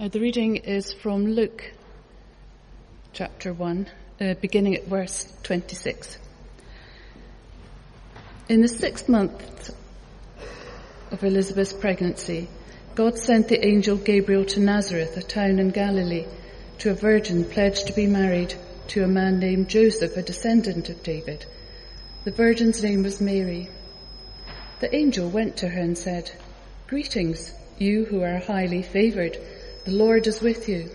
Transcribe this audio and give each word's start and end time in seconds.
Uh, 0.00 0.06
the 0.06 0.20
reading 0.20 0.54
is 0.54 0.92
from 0.92 1.26
Luke 1.26 1.72
chapter 3.12 3.52
1, 3.52 3.88
uh, 4.20 4.34
beginning 4.34 4.76
at 4.76 4.86
verse 4.86 5.36
26. 5.42 6.18
In 8.48 8.60
the 8.60 8.68
sixth 8.68 9.08
month 9.08 9.74
of 11.10 11.24
Elizabeth's 11.24 11.72
pregnancy, 11.72 12.48
God 12.94 13.18
sent 13.18 13.48
the 13.48 13.66
angel 13.66 13.96
Gabriel 13.96 14.44
to 14.44 14.60
Nazareth, 14.60 15.16
a 15.16 15.22
town 15.22 15.58
in 15.58 15.70
Galilee, 15.70 16.26
to 16.78 16.92
a 16.92 16.94
virgin 16.94 17.44
pledged 17.44 17.88
to 17.88 17.92
be 17.92 18.06
married 18.06 18.54
to 18.88 19.02
a 19.02 19.08
man 19.08 19.40
named 19.40 19.68
Joseph, 19.68 20.16
a 20.16 20.22
descendant 20.22 20.88
of 20.90 21.02
David. 21.02 21.44
The 22.22 22.30
virgin's 22.30 22.84
name 22.84 23.02
was 23.02 23.20
Mary. 23.20 23.68
The 24.78 24.94
angel 24.94 25.28
went 25.28 25.56
to 25.56 25.68
her 25.68 25.80
and 25.80 25.98
said, 25.98 26.30
Greetings, 26.86 27.52
you 27.78 28.04
who 28.04 28.22
are 28.22 28.38
highly 28.38 28.82
favored. 28.82 29.36
The 29.88 29.94
Lord 29.94 30.26
is 30.26 30.42
with 30.42 30.68
you. 30.68 30.90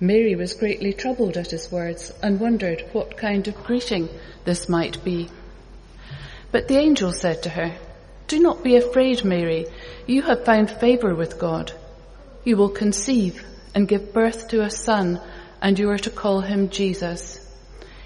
Mary 0.00 0.34
was 0.34 0.54
greatly 0.54 0.94
troubled 0.94 1.36
at 1.36 1.50
his 1.50 1.70
words 1.70 2.10
and 2.22 2.40
wondered 2.40 2.82
what 2.92 3.18
kind 3.18 3.46
of 3.46 3.62
greeting 3.62 4.08
this 4.46 4.70
might 4.70 5.04
be. 5.04 5.28
But 6.50 6.66
the 6.66 6.78
angel 6.78 7.12
said 7.12 7.42
to 7.42 7.50
her, 7.50 7.76
Do 8.26 8.40
not 8.40 8.64
be 8.64 8.76
afraid, 8.76 9.22
Mary. 9.22 9.66
You 10.06 10.22
have 10.22 10.46
found 10.46 10.70
favor 10.70 11.14
with 11.14 11.38
God. 11.38 11.72
You 12.42 12.56
will 12.56 12.70
conceive 12.70 13.44
and 13.74 13.86
give 13.86 14.14
birth 14.14 14.48
to 14.48 14.62
a 14.62 14.70
son, 14.70 15.20
and 15.60 15.78
you 15.78 15.90
are 15.90 15.98
to 15.98 16.10
call 16.10 16.40
him 16.40 16.70
Jesus. 16.70 17.38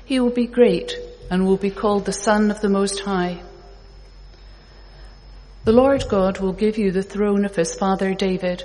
He 0.04 0.18
will 0.18 0.30
be 0.30 0.46
great 0.48 0.98
and 1.30 1.46
will 1.46 1.56
be 1.56 1.70
called 1.70 2.04
the 2.04 2.12
Son 2.12 2.50
of 2.50 2.60
the 2.62 2.68
Most 2.68 2.98
High. 2.98 3.40
The 5.64 5.72
Lord 5.72 6.08
God 6.08 6.40
will 6.40 6.52
give 6.52 6.78
you 6.78 6.90
the 6.90 7.04
throne 7.04 7.44
of 7.44 7.54
his 7.54 7.76
father 7.76 8.12
David, 8.12 8.64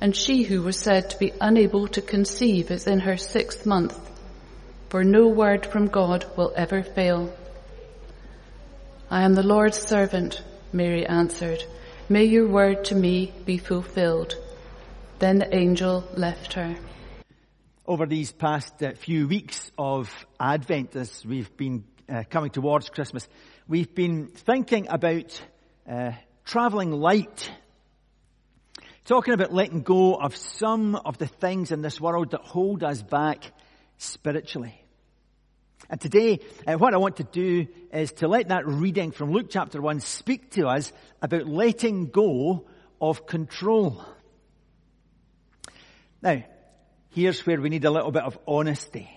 and 0.00 0.14
she 0.14 0.42
who 0.42 0.62
was 0.62 0.78
said 0.78 1.10
to 1.10 1.18
be 1.18 1.32
unable 1.40 1.88
to 1.88 2.02
conceive 2.02 2.70
is 2.70 2.86
in 2.86 3.00
her 3.00 3.16
sixth 3.16 3.66
month. 3.66 3.98
For 4.88 5.04
no 5.04 5.28
word 5.28 5.66
from 5.66 5.88
God 5.88 6.24
will 6.36 6.52
ever 6.56 6.82
fail. 6.82 7.34
I 9.10 9.22
am 9.22 9.34
the 9.34 9.42
Lord's 9.42 9.78
servant, 9.78 10.42
Mary 10.72 11.06
answered. 11.06 11.64
May 12.08 12.24
your 12.24 12.48
word 12.48 12.86
to 12.86 12.94
me 12.94 13.32
be 13.44 13.58
fulfilled. 13.58 14.34
Then 15.18 15.38
the 15.38 15.54
angel 15.54 16.08
left 16.14 16.54
her. 16.54 16.76
Over 17.86 18.06
these 18.06 18.32
past 18.32 18.82
uh, 18.82 18.92
few 18.92 19.26
weeks 19.26 19.70
of 19.76 20.10
Advent, 20.38 20.94
as 20.94 21.24
we've 21.24 21.54
been 21.56 21.84
uh, 22.08 22.22
coming 22.30 22.50
towards 22.50 22.88
Christmas, 22.88 23.26
we've 23.66 23.94
been 23.94 24.28
thinking 24.28 24.88
about 24.88 25.40
uh, 25.90 26.12
traveling 26.44 26.92
light. 26.92 27.50
Talking 29.08 29.32
about 29.32 29.54
letting 29.54 29.80
go 29.80 30.16
of 30.16 30.36
some 30.36 30.94
of 30.94 31.16
the 31.16 31.26
things 31.26 31.72
in 31.72 31.80
this 31.80 31.98
world 31.98 32.32
that 32.32 32.42
hold 32.42 32.84
us 32.84 33.00
back 33.00 33.42
spiritually. 33.96 34.84
And 35.88 35.98
today, 35.98 36.40
uh, 36.66 36.74
what 36.74 36.92
I 36.92 36.98
want 36.98 37.16
to 37.16 37.24
do 37.24 37.68
is 37.90 38.12
to 38.16 38.28
let 38.28 38.48
that 38.48 38.66
reading 38.66 39.12
from 39.12 39.32
Luke 39.32 39.46
chapter 39.48 39.80
1 39.80 40.00
speak 40.00 40.50
to 40.56 40.66
us 40.66 40.92
about 41.22 41.46
letting 41.46 42.10
go 42.10 42.66
of 43.00 43.26
control. 43.26 44.04
Now, 46.20 46.44
here's 47.08 47.46
where 47.46 47.62
we 47.62 47.70
need 47.70 47.86
a 47.86 47.90
little 47.90 48.12
bit 48.12 48.24
of 48.24 48.38
honesty. 48.46 49.08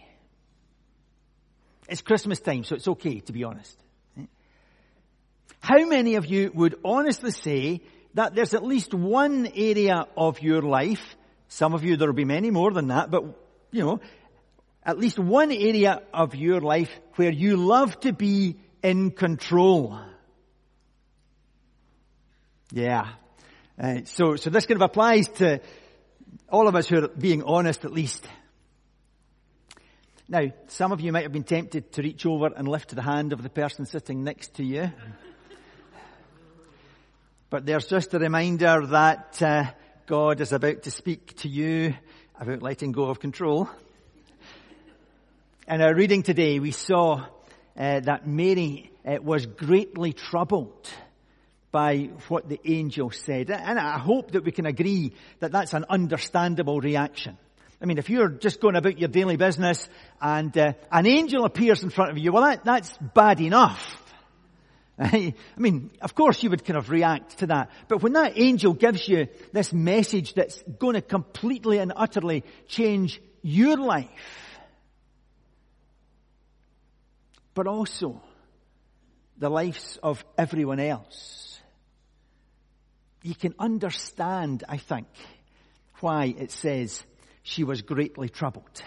It's 1.90 2.02
Christmas 2.02 2.40
time, 2.40 2.64
so 2.64 2.76
it's 2.76 2.88
okay 2.88 3.20
to 3.20 3.34
be 3.34 3.44
honest. 3.44 3.78
How 5.60 5.86
many 5.86 6.16
of 6.16 6.28
you 6.28 6.50
would 6.56 6.80
honestly 6.86 7.32
say 7.32 7.82
that 8.14 8.36
there's 8.36 8.54
at 8.54 8.64
least 8.64 8.94
one 8.94 9.48
area 9.56 10.08
of 10.18 10.42
your 10.42 10.62
life, 10.62 11.16
some 11.48 11.74
of 11.74 11.84
you 11.84 11.98
there 11.98 12.08
will 12.08 12.16
be 12.16 12.26
many 12.26 12.52
more 12.52 12.72
than 12.72 12.88
that, 12.88 13.12
but 13.12 13.24
you 13.72 13.84
know, 13.84 14.00
at 14.84 14.98
least 14.98 15.20
one 15.20 15.52
area 15.52 16.02
of 16.14 16.36
your 16.36 16.60
life 16.60 16.92
where 17.16 17.32
you 17.32 17.58
love 17.58 18.00
to 18.02 18.14
be 18.14 18.58
in 18.84 19.12
control. 19.12 20.00
Yeah. 22.72 23.10
Uh, 23.80 24.02
so, 24.06 24.36
so 24.36 24.50
this 24.50 24.66
kind 24.66 24.82
of 24.82 24.86
applies 24.86 25.28
to 25.28 25.62
all 26.50 26.68
of 26.68 26.76
us 26.76 26.88
who 26.88 27.04
are 27.04 27.08
being 27.08 27.44
honest 27.44 27.86
at 27.86 27.92
least. 27.92 28.26
Now, 30.28 30.54
some 30.68 30.92
of 30.94 31.02
you 31.02 31.12
might 31.12 31.24
have 31.24 31.34
been 31.34 31.44
tempted 31.44 31.92
to 31.94 32.02
reach 32.02 32.26
over 32.26 32.48
and 32.56 32.68
lift 32.68 32.96
the 32.96 33.02
hand 33.02 33.34
of 33.34 33.44
the 33.44 33.50
person 33.50 33.86
sitting 33.86 34.24
next 34.24 34.56
to 34.56 34.64
you. 34.64 34.92
But 37.52 37.66
there's 37.66 37.86
just 37.86 38.14
a 38.14 38.20
reminder 38.20 38.88
that 38.88 39.42
uh, 39.42 39.66
God 40.08 40.40
is 40.40 40.54
about 40.54 40.84
to 40.84 40.92
speak 40.92 41.36
to 41.40 41.50
you 41.50 41.94
about 42.40 42.62
letting 42.62 42.94
go 42.94 43.10
of 43.10 43.20
control. 43.20 43.70
In 45.68 45.82
our 45.82 45.94
reading 45.94 46.24
today, 46.24 46.60
we 46.60 46.72
saw 46.72 47.26
uh, 47.78 48.00
that 48.00 48.26
Mary 48.26 48.90
uh, 49.06 49.18
was 49.22 49.48
greatly 49.48 50.14
troubled 50.14 50.90
by 51.74 52.12
what 52.30 52.48
the 52.48 52.62
angel 52.64 53.12
said. 53.12 53.52
And 53.52 53.78
I 53.78 53.98
hope 53.98 54.32
that 54.32 54.46
we 54.46 54.54
can 54.54 54.66
agree 54.66 55.12
that 55.42 55.52
that's 55.52 55.74
an 55.74 55.84
understandable 55.90 56.80
reaction. 56.80 57.38
I 57.82 57.86
mean, 57.86 57.98
if 57.98 58.10
you're 58.10 58.30
just 58.30 58.62
going 58.62 58.78
about 58.78 58.98
your 58.98 59.10
daily 59.10 59.36
business 59.36 59.90
and 60.22 60.58
uh, 60.58 60.72
an 60.90 61.06
angel 61.06 61.44
appears 61.44 61.84
in 61.84 61.90
front 61.90 62.12
of 62.12 62.18
you, 62.18 62.32
well, 62.32 62.44
that, 62.44 62.64
that's 62.64 62.98
bad 63.14 63.42
enough. 63.42 64.01
I 65.02 65.34
mean, 65.58 65.90
of 66.02 66.14
course 66.14 66.44
you 66.44 66.52
would 66.52 66.64
kind 66.64 66.78
of 66.78 66.90
react 66.90 67.40
to 67.40 67.48
that. 67.48 67.72
But 67.88 68.04
when 68.04 68.14
that 68.14 68.38
angel 68.38 68.74
gives 68.74 69.08
you 69.08 69.28
this 69.52 69.74
message 69.74 70.34
that's 70.36 70.62
going 70.80 70.94
to 70.94 71.02
completely 71.02 71.80
and 71.80 71.92
utterly 71.96 72.44
change 72.68 73.22
your 73.42 73.78
life, 73.78 74.10
but 77.54 77.68
also 77.68 78.22
the 79.38 79.50
lives 79.50 79.98
of 80.04 80.24
everyone 80.38 80.80
else. 80.80 81.60
You 83.24 83.36
can 83.36 83.56
understand, 83.60 84.64
I 84.70 84.78
think, 84.78 85.08
why 86.00 86.34
it 86.38 86.52
says 86.52 87.04
she 87.44 87.64
was 87.64 87.82
greatly 87.82 88.30
troubled. 88.30 88.84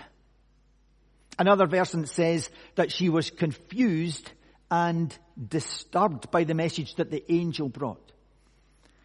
Another 1.39 1.67
version 1.67 2.07
says 2.07 2.49
that 2.77 2.93
she 2.93 3.09
was 3.09 3.31
confused 3.31 4.31
and 4.71 5.17
disturbed 5.49 6.31
by 6.31 6.45
the 6.45 6.55
message 6.55 6.95
that 6.97 7.11
the 7.11 7.25
angel 7.33 7.69
brought. 7.69 8.13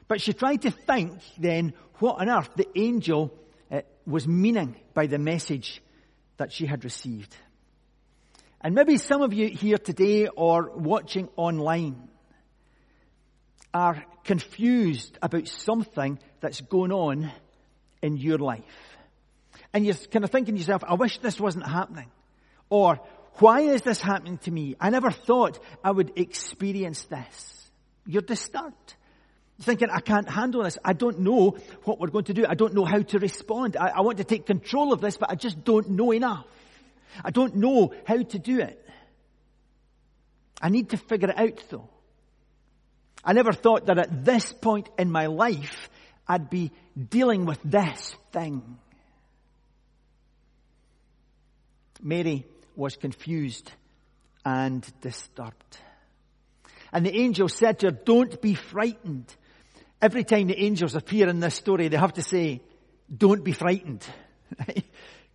But 0.07 0.21
she 0.21 0.33
tried 0.33 0.63
to 0.63 0.71
think 0.71 1.19
then 1.37 1.73
what 1.99 2.19
on 2.19 2.29
earth 2.29 2.49
the 2.55 2.67
angel 2.75 3.33
uh, 3.71 3.81
was 4.05 4.27
meaning 4.27 4.75
by 4.93 5.07
the 5.07 5.19
message 5.19 5.81
that 6.37 6.51
she 6.51 6.65
had 6.65 6.83
received. 6.83 7.35
And 8.61 8.75
maybe 8.75 8.97
some 8.97 9.21
of 9.21 9.33
you 9.33 9.47
here 9.49 9.77
today 9.77 10.27
or 10.27 10.71
watching 10.75 11.29
online 11.35 12.09
are 13.73 14.03
confused 14.23 15.17
about 15.21 15.47
something 15.47 16.19
that's 16.39 16.61
going 16.61 16.91
on 16.91 17.31
in 18.01 18.17
your 18.17 18.37
life. 18.37 18.97
And 19.73 19.85
you're 19.85 19.95
kind 19.95 20.25
of 20.25 20.31
thinking 20.31 20.55
to 20.55 20.59
yourself, 20.59 20.83
I 20.87 20.95
wish 20.95 21.19
this 21.19 21.39
wasn't 21.39 21.67
happening. 21.67 22.09
Or, 22.69 22.99
why 23.39 23.61
is 23.61 23.81
this 23.81 24.01
happening 24.01 24.37
to 24.39 24.51
me? 24.51 24.75
I 24.79 24.89
never 24.89 25.11
thought 25.11 25.59
I 25.83 25.91
would 25.91 26.13
experience 26.17 27.03
this. 27.03 27.71
You're 28.05 28.21
disturbed. 28.21 28.95
You're 29.57 29.65
thinking, 29.65 29.89
I 29.91 29.99
can't 29.99 30.29
handle 30.29 30.63
this. 30.63 30.77
I 30.83 30.93
don't 30.93 31.19
know 31.19 31.57
what 31.83 31.99
we're 31.99 32.09
going 32.09 32.25
to 32.25 32.33
do. 32.33 32.45
I 32.47 32.55
don't 32.55 32.73
know 32.73 32.85
how 32.85 33.01
to 33.01 33.19
respond. 33.19 33.77
I, 33.77 33.89
I 33.89 34.01
want 34.01 34.17
to 34.17 34.23
take 34.23 34.45
control 34.45 34.93
of 34.93 35.01
this, 35.01 35.17
but 35.17 35.29
I 35.29 35.35
just 35.35 35.63
don't 35.63 35.89
know 35.91 36.11
enough. 36.11 36.45
I 37.23 37.31
don't 37.31 37.55
know 37.55 37.93
how 38.05 38.21
to 38.21 38.39
do 38.39 38.59
it. 38.59 38.85
I 40.61 40.69
need 40.69 40.89
to 40.89 40.97
figure 40.97 41.29
it 41.29 41.37
out 41.37 41.63
though. 41.69 41.89
I 43.23 43.33
never 43.33 43.51
thought 43.51 43.87
that 43.87 43.97
at 43.97 44.25
this 44.25 44.51
point 44.53 44.89
in 44.97 45.11
my 45.11 45.27
life 45.27 45.89
I'd 46.27 46.49
be 46.49 46.71
dealing 46.97 47.45
with 47.45 47.59
this 47.63 48.15
thing. 48.31 48.77
Mary 52.01 52.45
was 52.79 52.95
confused 52.95 53.71
and 54.45 54.87
disturbed. 55.01 55.77
And 56.91 57.05
the 57.05 57.15
angel 57.15 57.49
said 57.49 57.79
to 57.79 57.87
her, 57.87 57.91
don't 57.91 58.41
be 58.41 58.55
frightened. 58.55 59.31
Every 60.01 60.23
time 60.23 60.47
the 60.47 60.59
angels 60.59 60.95
appear 60.95 61.27
in 61.27 61.41
this 61.41 61.55
story, 61.55 61.89
they 61.89 61.97
have 61.97 62.13
to 62.13 62.23
say, 62.23 62.61
don't 63.15 63.43
be 63.43 63.51
frightened. 63.51 64.05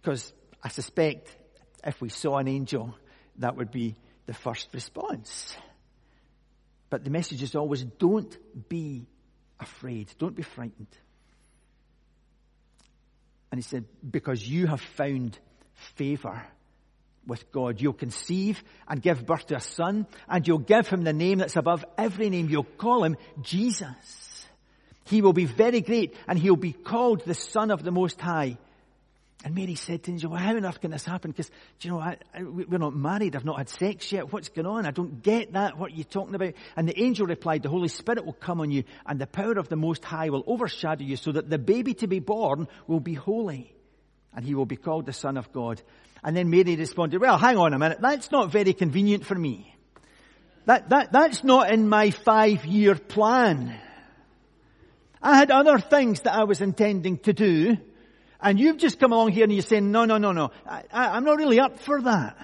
Because 0.02 0.34
I 0.62 0.68
suspect 0.68 1.34
if 1.82 1.98
we 2.02 2.10
saw 2.10 2.36
an 2.36 2.46
angel, 2.46 2.94
that 3.38 3.56
would 3.56 3.70
be 3.70 3.96
the 4.26 4.34
first 4.34 4.68
response. 4.74 5.56
But 6.90 7.04
the 7.04 7.10
message 7.10 7.42
is 7.42 7.54
always 7.54 7.84
don't 7.84 8.36
be 8.68 9.06
afraid, 9.58 10.12
don't 10.18 10.36
be 10.36 10.42
frightened. 10.42 10.94
And 13.50 13.58
he 13.58 13.62
said, 13.62 13.86
because 14.10 14.46
you 14.46 14.66
have 14.66 14.82
found 14.82 15.38
favor 15.96 16.42
with 17.26 17.50
God. 17.52 17.80
You'll 17.80 17.92
conceive 17.92 18.62
and 18.88 19.00
give 19.00 19.26
birth 19.26 19.46
to 19.46 19.56
a 19.56 19.60
son, 19.60 20.06
and 20.28 20.46
you'll 20.46 20.58
give 20.58 20.88
him 20.88 21.04
the 21.04 21.12
name 21.12 21.38
that's 21.38 21.56
above 21.56 21.84
every 21.96 22.30
name. 22.30 22.48
You'll 22.48 22.64
call 22.64 23.04
him 23.04 23.16
Jesus. 23.42 24.46
He 25.04 25.22
will 25.22 25.32
be 25.32 25.44
very 25.44 25.80
great, 25.80 26.16
and 26.26 26.38
he'll 26.38 26.56
be 26.56 26.72
called 26.72 27.24
the 27.24 27.34
Son 27.34 27.70
of 27.70 27.82
the 27.82 27.90
Most 27.90 28.20
High. 28.20 28.58
And 29.44 29.54
Mary 29.54 29.74
said 29.74 30.02
to 30.04 30.10
him, 30.10 30.30
well, 30.30 30.40
how 30.40 30.56
on 30.56 30.64
earth 30.64 30.80
can 30.80 30.90
this 30.90 31.04
happen? 31.04 31.30
Because, 31.30 31.50
you 31.82 31.90
know, 31.90 32.00
I, 32.00 32.16
I, 32.34 32.42
we're 32.42 32.78
not 32.78 32.96
married. 32.96 33.36
I've 33.36 33.44
not 33.44 33.58
had 33.58 33.68
sex 33.68 34.10
yet. 34.10 34.32
What's 34.32 34.48
going 34.48 34.66
on? 34.66 34.86
I 34.86 34.90
don't 34.90 35.22
get 35.22 35.52
that. 35.52 35.76
What 35.76 35.92
are 35.92 35.94
you 35.94 36.04
talking 36.04 36.34
about? 36.34 36.54
And 36.76 36.88
the 36.88 36.98
angel 36.98 37.26
replied, 37.26 37.62
the 37.62 37.68
Holy 37.68 37.88
Spirit 37.88 38.24
will 38.24 38.32
come 38.32 38.62
on 38.62 38.70
you 38.70 38.84
and 39.04 39.20
the 39.20 39.26
power 39.26 39.58
of 39.58 39.68
the 39.68 39.76
Most 39.76 40.02
High 40.02 40.30
will 40.30 40.44
overshadow 40.46 41.04
you 41.04 41.16
so 41.16 41.32
that 41.32 41.50
the 41.50 41.58
baby 41.58 41.92
to 41.94 42.06
be 42.06 42.20
born 42.20 42.68
will 42.86 43.00
be 43.00 43.12
holy 43.12 43.74
and 44.34 44.46
he 44.46 44.54
will 44.54 44.64
be 44.64 44.76
called 44.76 45.04
the 45.04 45.12
Son 45.12 45.36
of 45.36 45.52
God. 45.52 45.82
And 46.24 46.34
then 46.34 46.48
Mary 46.48 46.74
responded, 46.74 47.20
well, 47.20 47.36
hang 47.36 47.58
on 47.58 47.74
a 47.74 47.78
minute. 47.78 47.98
That's 48.00 48.32
not 48.32 48.50
very 48.50 48.72
convenient 48.72 49.26
for 49.26 49.34
me. 49.34 49.76
That, 50.64 50.88
that, 50.88 51.12
that's 51.12 51.44
not 51.44 51.70
in 51.70 51.86
my 51.86 52.10
five 52.10 52.64
year 52.64 52.94
plan. 52.94 53.78
I 55.22 55.36
had 55.36 55.50
other 55.50 55.78
things 55.78 56.22
that 56.22 56.34
I 56.34 56.44
was 56.44 56.62
intending 56.62 57.18
to 57.18 57.34
do. 57.34 57.76
And 58.40 58.58
you've 58.58 58.78
just 58.78 58.98
come 58.98 59.12
along 59.12 59.32
here 59.32 59.44
and 59.44 59.52
you're 59.52 59.62
saying, 59.62 59.90
no, 59.90 60.06
no, 60.06 60.16
no, 60.16 60.32
no. 60.32 60.50
I, 60.66 60.84
I, 60.90 61.08
I'm 61.10 61.24
not 61.24 61.36
really 61.36 61.60
up 61.60 61.78
for 61.80 62.00
that. 62.00 62.36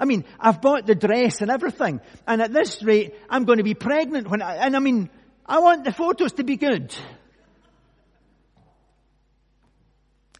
I 0.00 0.06
mean, 0.06 0.24
I've 0.40 0.62
bought 0.62 0.86
the 0.86 0.94
dress 0.94 1.42
and 1.42 1.50
everything. 1.50 2.00
And 2.26 2.40
at 2.40 2.52
this 2.52 2.82
rate, 2.82 3.14
I'm 3.28 3.44
going 3.44 3.58
to 3.58 3.64
be 3.64 3.74
pregnant 3.74 4.28
when 4.28 4.40
I, 4.40 4.56
and 4.56 4.74
I 4.74 4.78
mean, 4.80 5.10
I 5.44 5.60
want 5.60 5.84
the 5.84 5.92
photos 5.92 6.32
to 6.34 6.44
be 6.44 6.56
good. 6.56 6.94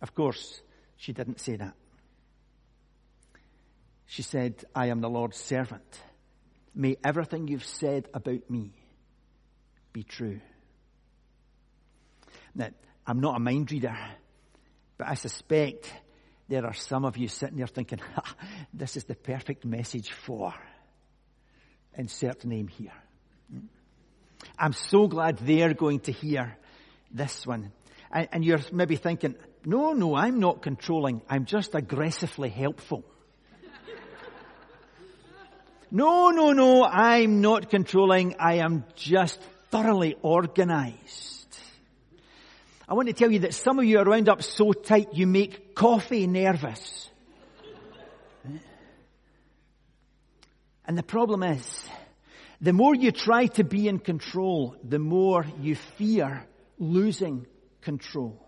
Of 0.00 0.14
course, 0.14 0.60
she 0.96 1.12
didn't 1.12 1.40
say 1.40 1.56
that. 1.56 1.74
She 4.06 4.22
said, 4.22 4.64
I 4.74 4.86
am 4.86 5.00
the 5.00 5.10
Lord's 5.10 5.36
servant. 5.36 6.00
May 6.74 6.96
everything 7.04 7.48
you've 7.48 7.64
said 7.64 8.08
about 8.14 8.48
me 8.48 8.72
be 9.92 10.02
true. 10.04 10.40
Now, 12.54 12.68
I'm 13.06 13.20
not 13.20 13.36
a 13.36 13.40
mind 13.40 13.70
reader, 13.72 13.96
but 14.98 15.08
I 15.08 15.14
suspect 15.14 15.92
there 16.48 16.64
are 16.64 16.74
some 16.74 17.04
of 17.04 17.16
you 17.16 17.28
sitting 17.28 17.56
there 17.56 17.66
thinking, 17.66 18.00
this 18.74 18.96
is 18.96 19.04
the 19.04 19.14
perfect 19.14 19.64
message 19.64 20.12
for. 20.12 20.54
Insert 21.94 22.44
name 22.44 22.68
here. 22.68 22.92
I'm 24.58 24.72
so 24.72 25.06
glad 25.06 25.38
they're 25.38 25.74
going 25.74 26.00
to 26.00 26.12
hear 26.12 26.56
this 27.10 27.46
one. 27.46 27.72
And, 28.12 28.28
and 28.32 28.44
you're 28.44 28.60
maybe 28.70 28.96
thinking, 28.96 29.34
no, 29.64 29.92
no, 29.92 30.14
I'm 30.14 30.38
not 30.38 30.62
controlling. 30.62 31.22
I'm 31.28 31.46
just 31.46 31.74
aggressively 31.74 32.50
helpful. 32.50 33.04
No, 35.90 36.30
no, 36.30 36.52
no, 36.52 36.84
I'm 36.84 37.40
not 37.40 37.70
controlling. 37.70 38.36
I 38.38 38.56
am 38.56 38.84
just 38.96 39.40
thoroughly 39.70 40.16
organized. 40.22 41.46
I 42.88 42.94
want 42.94 43.08
to 43.08 43.14
tell 43.14 43.30
you 43.30 43.40
that 43.40 43.54
some 43.54 43.78
of 43.78 43.84
you 43.84 43.98
are 43.98 44.04
wound 44.04 44.28
up 44.28 44.42
so 44.42 44.72
tight 44.72 45.08
you 45.12 45.26
make 45.26 45.74
coffee 45.74 46.26
nervous. 46.26 47.10
And 50.84 50.96
the 50.96 51.02
problem 51.02 51.42
is, 51.42 51.84
the 52.60 52.72
more 52.72 52.94
you 52.94 53.10
try 53.10 53.46
to 53.46 53.64
be 53.64 53.88
in 53.88 53.98
control, 53.98 54.76
the 54.82 55.00
more 55.00 55.44
you 55.60 55.74
fear 55.74 56.46
losing 56.78 57.46
control. 57.80 58.40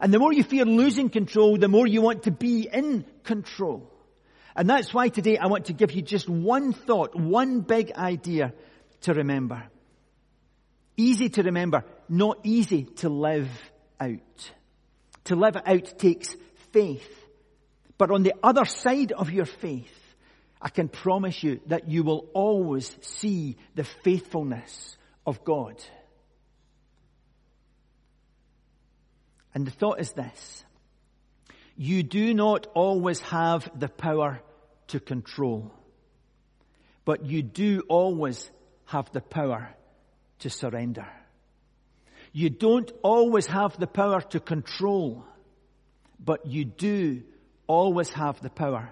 And 0.00 0.14
the 0.14 0.18
more 0.18 0.32
you 0.32 0.44
fear 0.44 0.64
losing 0.64 1.10
control, 1.10 1.58
the 1.58 1.68
more 1.68 1.86
you 1.86 2.02
want 2.02 2.22
to 2.24 2.30
be 2.30 2.68
in 2.72 3.04
control. 3.24 3.92
And 4.56 4.68
that's 4.68 4.92
why 4.92 5.08
today 5.08 5.38
I 5.38 5.46
want 5.46 5.66
to 5.66 5.72
give 5.72 5.92
you 5.92 6.02
just 6.02 6.28
one 6.28 6.72
thought, 6.72 7.14
one 7.14 7.60
big 7.60 7.92
idea 7.92 8.52
to 9.02 9.14
remember. 9.14 9.64
Easy 10.96 11.28
to 11.30 11.42
remember, 11.42 11.84
not 12.08 12.40
easy 12.44 12.84
to 12.84 13.08
live 13.08 13.48
out. 13.98 14.50
To 15.24 15.36
live 15.36 15.56
out 15.64 15.98
takes 15.98 16.34
faith. 16.72 17.08
But 17.96 18.10
on 18.10 18.22
the 18.22 18.34
other 18.42 18.64
side 18.64 19.12
of 19.12 19.30
your 19.30 19.44
faith, 19.44 19.96
I 20.60 20.68
can 20.68 20.88
promise 20.88 21.42
you 21.42 21.60
that 21.66 21.88
you 21.88 22.02
will 22.02 22.28
always 22.34 22.94
see 23.02 23.56
the 23.74 23.84
faithfulness 23.84 24.96
of 25.26 25.44
God. 25.44 25.82
And 29.54 29.66
the 29.66 29.70
thought 29.70 30.00
is 30.00 30.12
this. 30.12 30.64
You 31.82 32.02
do 32.02 32.34
not 32.34 32.66
always 32.74 33.20
have 33.20 33.70
the 33.74 33.88
power 33.88 34.42
to 34.88 35.00
control, 35.00 35.72
but 37.06 37.24
you 37.24 37.42
do 37.42 37.80
always 37.88 38.50
have 38.84 39.10
the 39.12 39.22
power 39.22 39.70
to 40.40 40.50
surrender. 40.50 41.06
You 42.34 42.50
don't 42.50 42.92
always 43.02 43.46
have 43.46 43.78
the 43.80 43.86
power 43.86 44.20
to 44.20 44.40
control, 44.40 45.24
but 46.22 46.44
you 46.44 46.66
do 46.66 47.22
always 47.66 48.10
have 48.10 48.42
the 48.42 48.50
power 48.50 48.90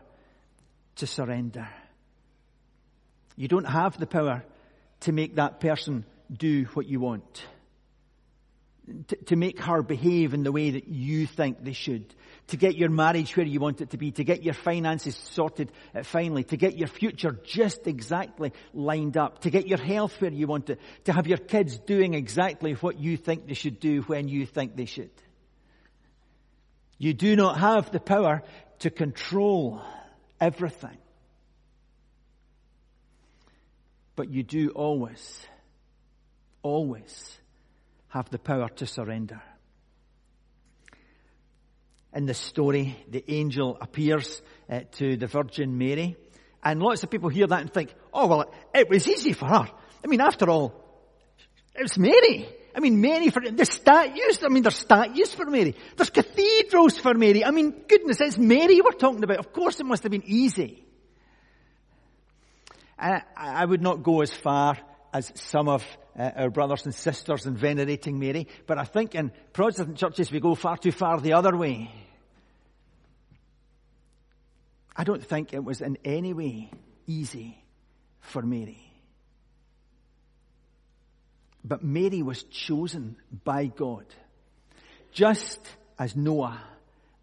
to 0.96 1.06
surrender. 1.06 1.68
You 3.36 3.48
don't 3.48 3.66
have 3.66 4.00
the 4.00 4.06
power 4.06 4.46
to 5.00 5.12
make 5.12 5.34
that 5.34 5.60
person 5.60 6.06
do 6.32 6.64
what 6.72 6.86
you 6.86 7.00
want 7.00 7.44
to, 9.08 9.16
to 9.16 9.36
make 9.36 9.60
her 9.60 9.82
behave 9.82 10.34
in 10.34 10.42
the 10.42 10.52
way 10.52 10.70
that 10.70 10.88
you 10.88 11.26
think 11.26 11.62
they 11.62 11.72
should, 11.72 12.14
to 12.48 12.56
get 12.56 12.76
your 12.76 12.90
marriage 12.90 13.36
where 13.36 13.46
you 13.46 13.60
want 13.60 13.80
it 13.80 13.90
to 13.90 13.96
be, 13.96 14.10
to 14.12 14.24
get 14.24 14.42
your 14.42 14.54
finances 14.54 15.16
sorted 15.16 15.72
uh, 15.94 16.02
finally, 16.02 16.44
to 16.44 16.56
get 16.56 16.76
your 16.76 16.88
future 16.88 17.38
just 17.44 17.86
exactly 17.86 18.52
lined 18.72 19.16
up, 19.16 19.40
to 19.40 19.50
get 19.50 19.66
your 19.66 19.78
health 19.78 20.20
where 20.20 20.32
you 20.32 20.46
want 20.46 20.70
it, 20.70 20.80
to 21.04 21.12
have 21.12 21.26
your 21.26 21.38
kids 21.38 21.78
doing 21.78 22.14
exactly 22.14 22.72
what 22.74 22.98
you 22.98 23.16
think 23.16 23.46
they 23.46 23.54
should 23.54 23.80
do 23.80 24.02
when 24.02 24.28
you 24.28 24.46
think 24.46 24.76
they 24.76 24.86
should. 24.86 25.10
You 26.98 27.14
do 27.14 27.36
not 27.36 27.58
have 27.58 27.92
the 27.92 28.00
power 28.00 28.42
to 28.80 28.90
control 28.90 29.80
everything. 30.40 30.98
But 34.16 34.30
you 34.30 34.42
do 34.42 34.70
always, 34.70 35.46
always 36.62 37.37
have 38.08 38.30
the 38.30 38.38
power 38.38 38.68
to 38.68 38.86
surrender. 38.86 39.42
In 42.14 42.26
the 42.26 42.34
story, 42.34 42.96
the 43.08 43.24
angel 43.28 43.76
appears 43.80 44.40
uh, 44.70 44.80
to 44.92 45.16
the 45.16 45.26
Virgin 45.26 45.76
Mary, 45.76 46.16
and 46.64 46.80
lots 46.80 47.02
of 47.02 47.10
people 47.10 47.28
hear 47.28 47.46
that 47.46 47.60
and 47.60 47.72
think, 47.72 47.94
oh 48.12 48.26
well, 48.26 48.52
it 48.74 48.88
was 48.88 49.06
easy 49.06 49.34
for 49.34 49.46
her. 49.46 49.68
I 50.02 50.06
mean, 50.06 50.20
after 50.20 50.48
all, 50.48 50.72
it 51.74 51.82
was 51.82 51.98
Mary. 51.98 52.48
I 52.74 52.80
mean, 52.80 53.00
Mary 53.00 53.30
for, 53.30 53.42
the 53.42 53.64
statues, 53.64 54.42
I 54.42 54.48
mean, 54.48 54.62
there's 54.62 54.76
statues 54.76 55.34
for 55.34 55.46
Mary. 55.46 55.74
There's 55.96 56.10
cathedrals 56.10 56.98
for 56.98 57.12
Mary. 57.14 57.44
I 57.44 57.50
mean, 57.50 57.74
goodness, 57.88 58.20
it's 58.20 58.38
Mary 58.38 58.80
we're 58.80 58.92
talking 58.92 59.22
about. 59.22 59.38
Of 59.38 59.52
course 59.52 59.80
it 59.80 59.84
must 59.84 60.02
have 60.04 60.12
been 60.12 60.24
easy. 60.26 60.84
I, 62.98 63.22
I 63.36 63.64
would 63.64 63.82
not 63.82 64.02
go 64.02 64.22
as 64.22 64.32
far 64.32 64.78
as 65.12 65.32
some 65.34 65.68
of 65.68 65.84
uh, 66.18 66.30
our 66.36 66.50
brothers 66.50 66.84
and 66.84 66.94
sisters 66.94 67.46
in 67.46 67.56
venerating 67.56 68.18
Mary, 68.18 68.48
but 68.66 68.78
I 68.78 68.84
think 68.84 69.14
in 69.14 69.32
Protestant 69.52 69.96
churches 69.96 70.30
we 70.30 70.40
go 70.40 70.54
far 70.54 70.76
too 70.76 70.92
far 70.92 71.20
the 71.20 71.34
other 71.34 71.56
way. 71.56 71.90
I 74.96 75.04
don't 75.04 75.24
think 75.24 75.54
it 75.54 75.62
was 75.62 75.80
in 75.80 75.96
any 76.04 76.32
way 76.32 76.70
easy 77.06 77.62
for 78.20 78.42
Mary. 78.42 78.84
But 81.64 81.84
Mary 81.84 82.22
was 82.22 82.42
chosen 82.44 83.16
by 83.44 83.66
God, 83.66 84.06
just 85.12 85.60
as 85.98 86.16
Noah 86.16 86.60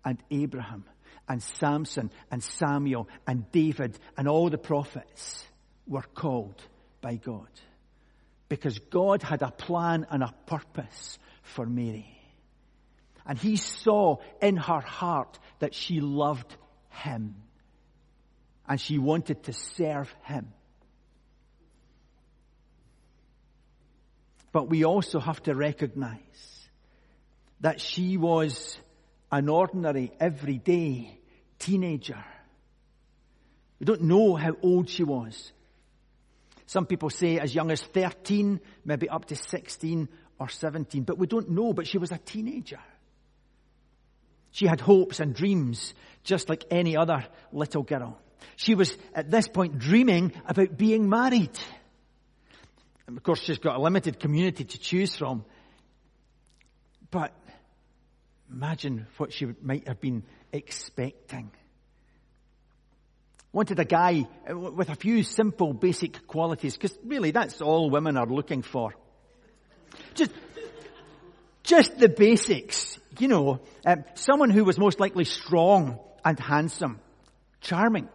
and 0.04 0.18
Abraham 0.32 0.86
and 1.28 1.42
Samson 1.42 2.12
and 2.32 2.44
Samuel 2.44 3.10
and 3.28 3.52
David 3.52 3.98
and 4.18 4.28
all 4.28 4.50
the 4.50 4.58
prophets 4.58 5.44
were 5.88 6.06
called 6.14 6.62
by 7.02 7.16
God 7.16 7.50
because 8.50 8.80
God 8.80 9.24
had 9.24 9.42
a 9.42 9.52
plan 9.52 10.06
and 10.10 10.24
a 10.24 10.34
purpose 10.46 11.20
for 11.42 11.66
Mary. 11.66 12.12
And 13.26 13.38
he 13.38 13.56
saw 13.56 14.18
in 14.42 14.58
her 14.58 14.82
heart 14.82 15.40
that 15.60 15.74
she 15.74 16.00
loved 16.00 16.56
him. 16.90 17.36
And 18.68 18.80
she 18.80 18.98
wanted 18.98 19.44
to 19.44 19.54
serve 19.54 20.14
him. 20.24 20.52
But 24.52 24.70
we 24.70 24.86
also 24.86 25.20
have 25.20 25.42
to 25.44 25.54
recognize 25.54 26.70
that 27.62 27.82
she 27.82 28.16
was 28.18 28.78
an 29.32 29.50
ordinary, 29.50 30.12
everyday 30.20 31.20
teenager. 31.60 32.24
We 33.80 33.86
don't 33.86 34.04
know 34.04 34.36
how 34.36 34.56
old 34.62 34.90
she 34.90 35.04
was. 35.04 35.52
Some 36.68 36.86
people 36.86 37.10
say 37.10 37.40
as 37.40 37.54
young 37.54 37.72
as 37.72 37.82
13, 37.82 38.60
maybe 38.84 39.10
up 39.10 39.26
to 39.26 39.36
16 39.36 40.10
or 40.40 40.50
17, 40.50 41.04
but 41.04 41.18
we 41.18 41.28
don't 41.28 41.52
know, 41.52 41.74
but 41.74 41.88
she 41.88 41.98
was 41.98 42.12
a 42.12 42.18
teenager. 42.18 42.80
She 44.52 44.68
had 44.68 44.80
hopes 44.80 45.20
and 45.20 45.36
dreams, 45.36 45.94
just 46.24 46.50
like 46.50 46.66
any 46.72 46.96
other 46.96 47.26
little 47.52 47.84
girl. 47.84 48.20
She 48.56 48.74
was 48.74 48.98
at 49.14 49.30
this 49.30 49.48
point 49.48 49.80
dreaming 49.80 50.32
about 50.46 50.78
being 50.78 51.10
married. 51.10 51.58
And 53.08 53.18
of 53.18 53.24
course, 53.24 53.42
she's 53.42 53.60
got 53.60 53.76
a 53.76 53.82
limited 53.82 54.20
community 54.20 54.64
to 54.64 54.80
choose 54.80 55.16
from. 55.16 55.46
But 57.12 57.34
imagine 58.52 59.08
what 59.18 59.34
she 59.34 59.48
might 59.62 59.88
have 59.88 60.00
been 60.00 60.24
expecting. 60.52 61.52
Wanted 63.56 63.80
a 63.80 63.86
guy 63.86 64.28
with 64.50 64.90
a 64.90 64.96
few 64.96 65.24
simple 65.24 65.72
basic 65.72 66.28
qualities, 66.28 66.76
because 66.76 66.98
really 67.06 67.32
that's 67.32 67.62
all 67.62 67.90
women 67.90 68.18
are 68.18 68.26
looking 68.28 68.64
for. 68.64 68.94
Just, 70.14 70.32
just 71.64 71.98
the 71.98 72.10
basics, 72.10 73.00
you 73.18 73.30
know, 73.30 73.62
um, 73.86 74.04
someone 74.16 74.50
who 74.50 74.66
was 74.66 74.78
most 74.78 75.00
likely 75.00 75.24
strong 75.24 76.00
and 76.26 76.38
handsome, 76.38 77.00
charming, 77.62 78.10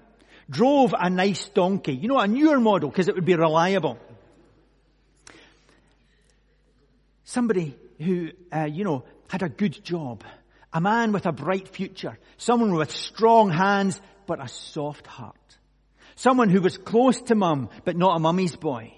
drove 0.51 0.95
a 0.99 1.09
nice 1.09 1.49
donkey, 1.49 1.95
you 1.95 2.09
know, 2.09 2.19
a 2.19 2.29
newer 2.29 2.61
model 2.61 2.91
because 2.91 3.09
it 3.09 3.15
would 3.15 3.25
be 3.25 3.35
reliable. 3.35 3.97
Somebody 7.25 7.75
who, 7.99 8.33
uh, 8.55 8.65
you 8.65 8.85
know, 8.85 9.05
had 9.31 9.43
a 9.43 9.49
good 9.49 9.83
job, 9.83 10.23
a 10.71 10.83
man 10.83 11.13
with 11.13 11.25
a 11.25 11.33
bright 11.33 11.69
future, 11.69 12.19
someone 12.37 12.75
with 12.75 12.91
strong 12.91 13.49
hands 13.51 13.99
but 14.31 14.41
a 14.41 14.47
soft 14.47 15.09
heart, 15.09 15.59
someone 16.15 16.51
who 16.51 16.61
was 16.61 16.79
close 16.79 17.21
to 17.21 17.35
mum 17.35 17.69
but 17.85 17.97
not 17.97 18.15
a 18.15 18.21
mummy's 18.21 18.55
boy. 18.55 18.95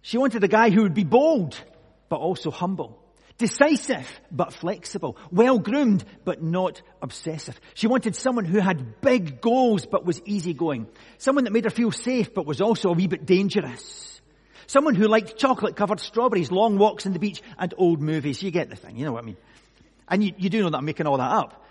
She 0.00 0.16
wanted 0.16 0.42
a 0.42 0.48
guy 0.48 0.70
who 0.70 0.84
would 0.84 0.94
be 0.94 1.04
bold 1.04 1.62
but 2.08 2.20
also 2.20 2.50
humble. 2.50 2.98
Decisive, 3.36 4.08
but 4.30 4.54
flexible. 4.54 5.18
Well 5.30 5.58
groomed, 5.58 6.02
but 6.24 6.42
not 6.42 6.80
obsessive. 7.02 7.60
She 7.74 7.86
wanted 7.86 8.16
someone 8.16 8.46
who 8.46 8.60
had 8.60 9.02
big 9.02 9.42
goals, 9.42 9.84
but 9.84 10.06
was 10.06 10.22
easygoing. 10.24 10.86
Someone 11.18 11.44
that 11.44 11.52
made 11.52 11.64
her 11.64 11.70
feel 11.70 11.92
safe, 11.92 12.32
but 12.32 12.46
was 12.46 12.62
also 12.62 12.88
a 12.88 12.92
wee 12.94 13.08
bit 13.08 13.26
dangerous. 13.26 14.22
Someone 14.68 14.94
who 14.94 15.06
liked 15.06 15.36
chocolate 15.36 15.76
covered 15.76 16.00
strawberries, 16.00 16.50
long 16.50 16.78
walks 16.78 17.04
on 17.04 17.12
the 17.12 17.18
beach, 17.18 17.42
and 17.58 17.74
old 17.76 18.00
movies. 18.00 18.42
You 18.42 18.50
get 18.50 18.70
the 18.70 18.76
thing, 18.76 18.96
you 18.96 19.04
know 19.04 19.12
what 19.12 19.22
I 19.22 19.26
mean. 19.26 19.36
And 20.08 20.24
you, 20.24 20.32
you 20.38 20.48
do 20.48 20.62
know 20.62 20.70
that 20.70 20.78
I'm 20.78 20.86
making 20.86 21.06
all 21.06 21.18
that 21.18 21.30
up. 21.30 21.66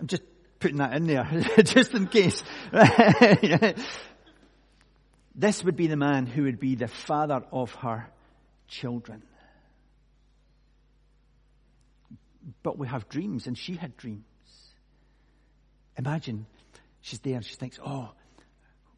I'm 0.00 0.06
just 0.06 0.22
putting 0.58 0.78
that 0.78 0.94
in 0.94 1.06
there, 1.06 1.24
just 1.62 1.94
in 1.94 2.06
case. 2.06 2.42
this 5.34 5.62
would 5.64 5.76
be 5.76 5.86
the 5.86 5.96
man 5.96 6.26
who 6.26 6.44
would 6.44 6.60
be 6.60 6.74
the 6.74 6.88
father 6.88 7.42
of 7.52 7.72
her 7.76 8.08
children. 8.68 9.22
But 12.62 12.78
we 12.78 12.86
have 12.88 13.08
dreams, 13.08 13.46
and 13.46 13.56
she 13.56 13.74
had 13.74 13.96
dreams. 13.96 14.24
Imagine 15.98 16.46
she's 17.00 17.20
there 17.20 17.36
and 17.36 17.44
she 17.44 17.54
thinks, 17.54 17.78
oh, 17.84 18.10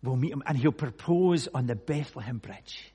we'll 0.02 0.16
meet 0.16 0.32
him, 0.32 0.42
and 0.46 0.56
he'll 0.56 0.72
propose 0.72 1.48
on 1.54 1.66
the 1.66 1.76
Bethlehem 1.76 2.38
Bridge. 2.38 2.92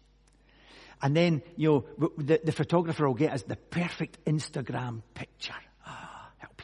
And 1.02 1.16
then, 1.16 1.42
you 1.58 1.86
know, 2.00 2.10
the, 2.18 2.40
the 2.44 2.52
photographer 2.52 3.06
will 3.06 3.14
get 3.14 3.34
us 3.34 3.44
the 3.44 3.58
perfect 3.58 4.24
Instagram 4.26 5.02
picture. 5.14 5.54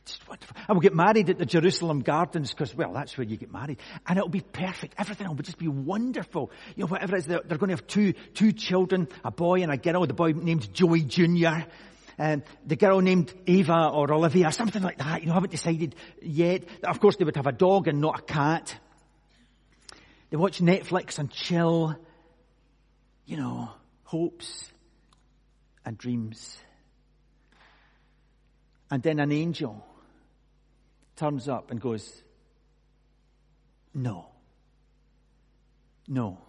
Just 0.09 0.27
wonderful. 0.27 0.55
And 0.67 0.75
we'll 0.75 0.81
get 0.81 0.95
married 0.95 1.29
at 1.29 1.37
the 1.37 1.45
Jerusalem 1.45 2.01
Gardens 2.01 2.51
because, 2.51 2.75
well, 2.75 2.93
that's 2.93 3.17
where 3.17 3.25
you 3.25 3.37
get 3.37 3.51
married. 3.51 3.79
And 4.07 4.17
it'll 4.17 4.29
be 4.29 4.41
perfect. 4.41 4.95
Everything 4.97 5.27
will 5.27 5.35
just 5.35 5.57
be 5.57 5.67
wonderful. 5.67 6.51
You 6.75 6.83
know, 6.83 6.87
whatever 6.87 7.15
it 7.15 7.19
is, 7.19 7.25
they're, 7.25 7.41
they're 7.45 7.57
going 7.57 7.69
to 7.69 7.75
have 7.75 7.87
two, 7.87 8.13
two 8.33 8.51
children, 8.51 9.07
a 9.23 9.31
boy 9.31 9.61
and 9.61 9.71
a 9.71 9.77
girl. 9.77 10.05
The 10.05 10.13
boy 10.13 10.31
named 10.31 10.73
Joey 10.73 11.01
Jr 11.01 11.65
um, 12.19 12.43
the 12.65 12.75
girl 12.75 12.99
named 12.99 13.33
Ava 13.47 13.89
or 13.93 14.11
Olivia, 14.13 14.49
or 14.49 14.51
something 14.51 14.83
like 14.83 14.97
that. 14.97 15.21
You 15.21 15.27
know, 15.27 15.33
haven't 15.33 15.51
decided 15.51 15.95
yet. 16.21 16.65
Of 16.83 16.99
course, 16.99 17.15
they 17.15 17.23
would 17.23 17.37
have 17.37 17.47
a 17.47 17.53
dog 17.53 17.87
and 17.87 18.01
not 18.01 18.19
a 18.19 18.21
cat. 18.21 18.77
They 20.29 20.37
watch 20.37 20.59
Netflix 20.59 21.17
and 21.17 21.31
chill. 21.31 21.95
You 23.25 23.37
know, 23.37 23.71
hopes 24.03 24.69
and 25.85 25.97
dreams. 25.97 26.57
And 28.91 29.01
then 29.01 29.19
an 29.19 29.31
angel 29.31 29.85
turns 31.19 31.49
up 31.49 31.69
and 31.69 31.81
goes, 31.81 32.23
No. 33.93 34.27
No. 36.07 36.39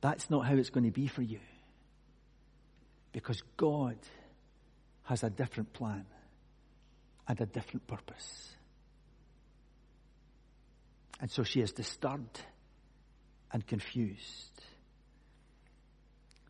That's 0.00 0.28
not 0.28 0.44
how 0.46 0.54
it's 0.56 0.70
going 0.70 0.84
to 0.84 0.90
be 0.90 1.06
for 1.06 1.22
you. 1.22 1.38
Because 3.12 3.40
God 3.56 3.96
has 5.04 5.22
a 5.22 5.30
different 5.30 5.72
plan 5.72 6.04
and 7.28 7.40
a 7.40 7.46
different 7.46 7.86
purpose. 7.86 8.56
And 11.20 11.30
so 11.30 11.44
she 11.44 11.60
is 11.60 11.70
disturbed 11.72 12.40
and 13.52 13.64
confused. 13.64 14.62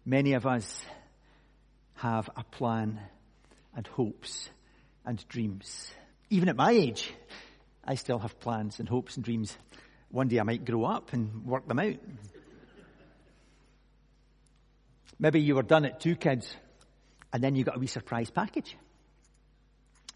Many 0.07 0.33
of 0.33 0.47
us 0.47 0.83
have 1.97 2.31
a 2.37 2.43
plan 2.43 2.99
and 3.77 3.87
hopes 3.87 4.49
and 5.05 5.27
dreams. 5.29 5.93
Even 6.33 6.49
at 6.49 6.57
my 6.57 6.71
age, 6.71 7.13
I 7.85 7.95
still 7.95 8.19
have 8.19 8.41
plans 8.41 8.79
and 8.81 8.89
hopes 8.89 9.17
and 9.17 9.25
dreams. 9.25 9.55
One 10.11 10.29
day 10.29 10.41
I 10.41 10.45
might 10.45 10.65
grow 10.65 10.87
up 10.87 11.13
and 11.13 11.45
work 11.45 11.69
them 11.69 11.79
out. 11.79 11.97
Maybe 15.19 15.43
you 15.43 15.55
were 15.55 15.63
done 15.63 15.85
at 15.85 16.01
two 16.01 16.17
kids 16.17 16.57
and 17.35 17.45
then 17.45 17.55
you 17.55 17.65
got 17.65 17.77
a 17.77 17.79
wee 17.79 17.87
surprise 17.87 18.31
package. 18.31 18.79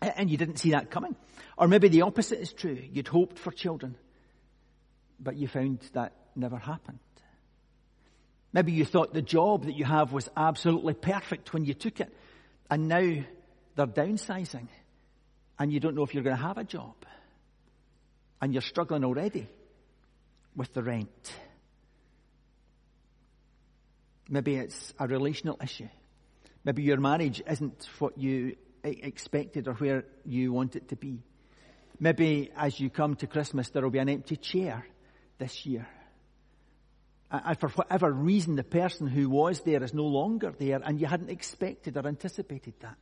And 0.00 0.30
you 0.30 0.38
didn't 0.38 0.56
see 0.56 0.70
that 0.70 0.90
coming. 0.90 1.16
Or 1.58 1.68
maybe 1.68 1.88
the 1.88 2.00
opposite 2.00 2.40
is 2.40 2.50
true. 2.50 2.78
You'd 2.90 3.08
hoped 3.08 3.38
for 3.38 3.50
children, 3.50 3.94
but 5.20 5.36
you 5.36 5.48
found 5.48 5.80
that 5.92 6.14
never 6.34 6.56
happened. 6.56 6.98
Maybe 8.54 8.72
you 8.72 8.86
thought 8.86 9.12
the 9.12 9.20
job 9.20 9.66
that 9.66 9.76
you 9.76 9.84
have 9.84 10.14
was 10.14 10.30
absolutely 10.34 10.94
perfect 10.94 11.52
when 11.52 11.66
you 11.66 11.74
took 11.74 12.00
it, 12.00 12.10
and 12.70 12.88
now 12.88 13.22
they're 13.74 13.86
downsizing, 13.86 14.68
and 15.58 15.72
you 15.72 15.80
don't 15.80 15.94
know 15.94 16.02
if 16.02 16.14
you're 16.14 16.22
going 16.22 16.36
to 16.36 16.42
have 16.42 16.58
a 16.58 16.64
job. 16.64 16.94
And 18.40 18.52
you're 18.52 18.62
struggling 18.62 19.04
already 19.04 19.48
with 20.54 20.72
the 20.74 20.82
rent. 20.82 21.32
Maybe 24.28 24.56
it's 24.56 24.92
a 24.98 25.06
relational 25.06 25.58
issue. 25.62 25.88
Maybe 26.64 26.82
your 26.82 26.98
marriage 26.98 27.42
isn't 27.48 27.88
what 27.98 28.18
you 28.18 28.56
expected 28.82 29.68
or 29.68 29.74
where 29.74 30.04
you 30.24 30.52
want 30.52 30.76
it 30.76 30.88
to 30.88 30.96
be. 30.96 31.22
Maybe 31.98 32.50
as 32.56 32.78
you 32.78 32.90
come 32.90 33.14
to 33.16 33.26
Christmas, 33.26 33.70
there 33.70 33.82
will 33.82 33.90
be 33.90 33.98
an 33.98 34.08
empty 34.08 34.36
chair 34.36 34.86
this 35.38 35.64
year. 35.64 35.88
And 37.30 37.58
for 37.58 37.68
whatever 37.70 38.12
reason, 38.12 38.56
the 38.56 38.64
person 38.64 39.06
who 39.06 39.30
was 39.30 39.60
there 39.60 39.82
is 39.82 39.94
no 39.94 40.04
longer 40.04 40.54
there, 40.56 40.80
and 40.84 41.00
you 41.00 41.06
hadn't 41.06 41.30
expected 41.30 41.96
or 41.96 42.06
anticipated 42.06 42.74
that. 42.80 42.96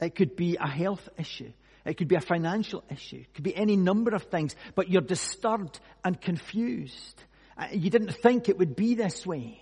It 0.00 0.14
could 0.14 0.36
be 0.36 0.56
a 0.56 0.66
health 0.68 1.08
issue. 1.18 1.52
It 1.84 1.94
could 1.96 2.08
be 2.08 2.16
a 2.16 2.20
financial 2.20 2.84
issue. 2.90 3.16
It 3.16 3.34
could 3.34 3.44
be 3.44 3.56
any 3.56 3.76
number 3.76 4.14
of 4.14 4.24
things, 4.24 4.54
but 4.74 4.90
you're 4.90 5.02
disturbed 5.02 5.80
and 6.04 6.20
confused. 6.20 7.22
Uh, 7.56 7.66
you 7.72 7.90
didn't 7.90 8.12
think 8.12 8.48
it 8.48 8.58
would 8.58 8.76
be 8.76 8.94
this 8.94 9.26
way. 9.26 9.60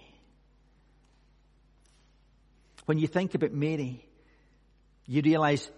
When 2.87 2.99
you 2.99 3.07
think 3.07 3.35
about 3.35 3.53
Mary, 3.53 4.05
you 5.07 5.23
realize 5.23 5.71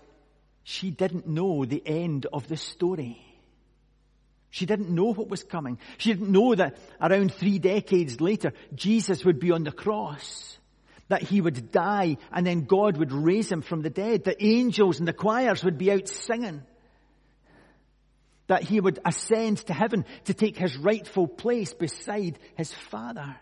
she 0.62 0.90
didn't 0.90 1.26
know 1.26 1.64
the 1.64 1.82
end 1.84 2.26
of 2.32 2.48
the 2.48 2.56
story. 2.56 3.20
She 4.50 4.66
didn't 4.66 4.90
know 4.90 5.12
what 5.12 5.28
was 5.28 5.44
coming. 5.44 5.78
She 5.98 6.12
didn't 6.12 6.30
know 6.30 6.54
that 6.54 6.76
around 7.00 7.34
three 7.34 7.58
decades 7.58 8.20
later, 8.20 8.52
Jesus 8.74 9.24
would 9.24 9.38
be 9.38 9.52
on 9.52 9.64
the 9.64 9.72
cross. 9.72 10.58
That 11.10 11.22
he 11.22 11.40
would 11.40 11.72
die 11.72 12.16
and 12.32 12.46
then 12.46 12.66
God 12.66 12.96
would 12.96 13.12
raise 13.12 13.50
him 13.50 13.62
from 13.62 13.82
the 13.82 13.90
dead. 13.90 14.22
The 14.22 14.42
angels 14.42 15.00
and 15.00 15.08
the 15.08 15.12
choirs 15.12 15.64
would 15.64 15.76
be 15.76 15.90
out 15.90 16.06
singing. 16.06 16.62
That 18.46 18.62
he 18.62 18.80
would 18.80 19.00
ascend 19.04 19.58
to 19.66 19.74
heaven 19.74 20.04
to 20.24 20.34
take 20.34 20.56
his 20.56 20.76
rightful 20.76 21.26
place 21.26 21.74
beside 21.74 22.38
his 22.56 22.72
Father. 22.72 23.36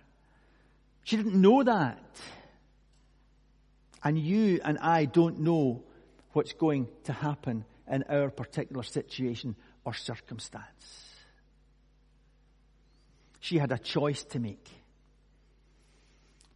She 1.05 1.17
didn't 1.19 1.41
know 1.41 1.63
that. 1.63 2.21
And 4.03 4.19
you 4.19 4.61
and 4.65 4.79
I 4.79 5.05
don't 5.05 5.41
know 5.41 5.85
what's 6.33 6.55
going 6.55 6.89
to 7.05 7.13
happen 7.13 7.67
in 7.91 8.05
our 8.05 8.31
particular 8.31 8.83
situation 8.83 9.57
or 9.85 9.93
circumstance. 9.93 11.05
She 13.41 13.59
had 13.59 13.73
a 13.73 13.79
choice 13.79 14.25
to 14.25 14.39
make. 14.39 14.69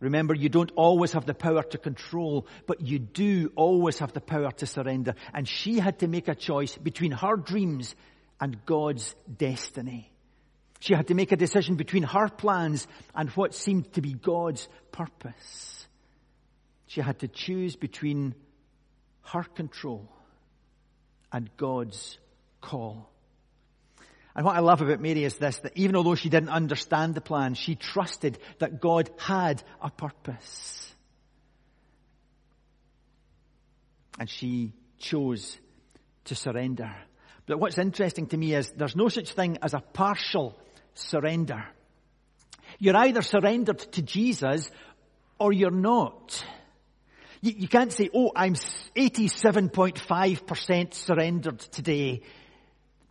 Remember, 0.02 0.34
you 0.34 0.48
don't 0.48 0.72
always 0.74 1.12
have 1.12 1.26
the 1.26 1.32
power 1.32 1.62
to 1.62 1.78
control, 1.78 2.48
but 2.66 2.80
you 2.80 2.98
do 2.98 3.52
always 3.54 4.00
have 4.00 4.12
the 4.12 4.20
power 4.20 4.50
to 4.50 4.66
surrender. 4.66 5.14
And 5.32 5.46
she 5.46 5.78
had 5.78 6.00
to 6.00 6.08
make 6.08 6.26
a 6.26 6.34
choice 6.34 6.76
between 6.76 7.12
her 7.12 7.36
dreams 7.36 7.94
and 8.40 8.66
God's 8.66 9.14
destiny. 9.38 10.10
She 10.80 10.94
had 10.94 11.06
to 11.06 11.14
make 11.14 11.30
a 11.30 11.36
decision 11.36 11.76
between 11.76 12.02
her 12.02 12.28
plans 12.28 12.88
and 13.14 13.30
what 13.30 13.54
seemed 13.54 13.92
to 13.92 14.00
be 14.00 14.14
God's 14.14 14.66
purpose. 14.90 15.86
She 16.88 17.00
had 17.00 17.20
to 17.20 17.28
choose 17.28 17.76
between 17.76 18.34
her 19.26 19.44
control 19.44 20.08
and 21.32 21.48
God's 21.56 22.18
call. 22.60 23.11
And 24.34 24.46
what 24.46 24.56
I 24.56 24.60
love 24.60 24.80
about 24.80 25.00
Mary 25.00 25.24
is 25.24 25.36
this, 25.36 25.58
that 25.58 25.76
even 25.76 25.94
although 25.94 26.14
she 26.14 26.30
didn't 26.30 26.48
understand 26.48 27.14
the 27.14 27.20
plan, 27.20 27.52
she 27.54 27.74
trusted 27.74 28.38
that 28.58 28.80
God 28.80 29.10
had 29.18 29.62
a 29.80 29.90
purpose. 29.90 30.90
And 34.18 34.30
she 34.30 34.72
chose 34.98 35.58
to 36.24 36.34
surrender. 36.34 36.94
But 37.46 37.58
what's 37.58 37.78
interesting 37.78 38.26
to 38.28 38.36
me 38.36 38.54
is 38.54 38.70
there's 38.70 38.94
no 38.96 39.08
such 39.08 39.32
thing 39.32 39.58
as 39.62 39.74
a 39.74 39.80
partial 39.80 40.56
surrender. 40.94 41.64
You're 42.78 42.96
either 42.96 43.22
surrendered 43.22 43.78
to 43.78 44.02
Jesus 44.02 44.70
or 45.38 45.52
you're 45.52 45.70
not. 45.70 46.44
You, 47.42 47.52
you 47.58 47.68
can't 47.68 47.92
say, 47.92 48.08
oh, 48.14 48.32
I'm 48.34 48.54
87.5% 48.54 50.94
surrendered 50.94 51.58
today. 51.58 52.22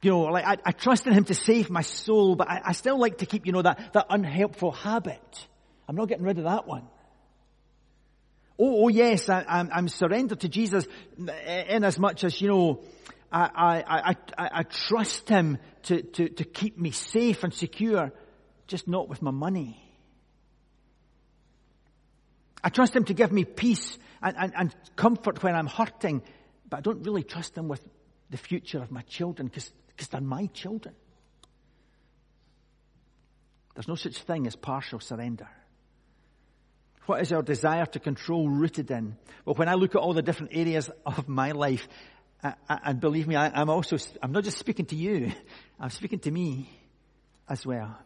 You 0.01 0.11
know, 0.11 0.21
like 0.21 0.45
I, 0.45 0.57
I, 0.65 0.71
trust 0.71 1.05
in 1.05 1.13
Him 1.13 1.25
to 1.25 1.35
save 1.35 1.69
my 1.69 1.81
soul, 1.81 2.35
but 2.35 2.49
I, 2.49 2.61
I 2.65 2.71
still 2.71 2.99
like 2.99 3.19
to 3.19 3.27
keep, 3.27 3.45
you 3.45 3.51
know, 3.51 3.61
that, 3.61 3.93
that 3.93 4.07
unhelpful 4.09 4.71
habit. 4.71 5.47
I'm 5.87 5.95
not 5.95 6.07
getting 6.07 6.25
rid 6.25 6.39
of 6.39 6.45
that 6.45 6.67
one. 6.67 6.87
Oh, 8.57 8.85
oh 8.85 8.87
yes, 8.87 9.29
I, 9.29 9.45
I'm, 9.47 9.69
I'm 9.71 9.87
surrendered 9.87 10.39
to 10.39 10.49
Jesus 10.49 10.87
in 11.17 11.83
as 11.83 11.99
much 11.99 12.23
as, 12.23 12.41
you 12.41 12.47
know, 12.47 12.81
I, 13.31 13.83
I, 13.87 14.15
I, 14.37 14.49
I, 14.59 14.63
trust 14.63 15.29
Him 15.29 15.59
to, 15.83 16.01
to, 16.01 16.29
to 16.29 16.43
keep 16.43 16.79
me 16.79 16.91
safe 16.91 17.43
and 17.43 17.53
secure, 17.53 18.11
just 18.67 18.87
not 18.87 19.07
with 19.07 19.21
my 19.21 19.31
money. 19.31 19.81
I 22.63 22.69
trust 22.69 22.95
Him 22.95 23.05
to 23.05 23.13
give 23.13 23.31
me 23.31 23.45
peace 23.45 23.97
and, 24.21 24.35
and, 24.37 24.53
and 24.55 24.75
comfort 24.95 25.43
when 25.43 25.55
I'm 25.55 25.67
hurting, 25.67 26.23
but 26.69 26.77
I 26.77 26.81
don't 26.81 27.03
really 27.03 27.23
trust 27.23 27.55
Him 27.55 27.67
with 27.67 27.87
the 28.31 28.37
future 28.37 28.81
of 28.81 28.91
my 28.91 29.01
children 29.03 29.47
because 29.47 29.71
they're 30.09 30.21
my 30.21 30.47
children. 30.47 30.95
There's 33.75 33.87
no 33.87 33.95
such 33.95 34.17
thing 34.23 34.47
as 34.47 34.55
partial 34.55 34.99
surrender. 34.99 35.47
What 37.05 37.21
is 37.21 37.31
our 37.31 37.41
desire 37.41 37.85
to 37.87 37.99
control 37.99 38.49
rooted 38.49 38.91
in? 38.91 39.17
Well, 39.45 39.55
when 39.55 39.67
I 39.67 39.73
look 39.73 39.95
at 39.95 40.01
all 40.01 40.13
the 40.13 40.21
different 40.21 40.51
areas 40.55 40.89
of 41.05 41.27
my 41.27 41.51
life, 41.51 41.87
and 42.69 42.99
believe 42.99 43.27
me, 43.27 43.35
I, 43.35 43.61
am 43.61 43.69
also, 43.69 43.97
I'm 44.21 44.31
not 44.31 44.43
just 44.43 44.57
speaking 44.57 44.85
to 44.87 44.95
you, 44.95 45.31
I'm 45.79 45.89
speaking 45.89 46.19
to 46.19 46.31
me 46.31 46.69
as 47.49 47.65
well. 47.65 47.97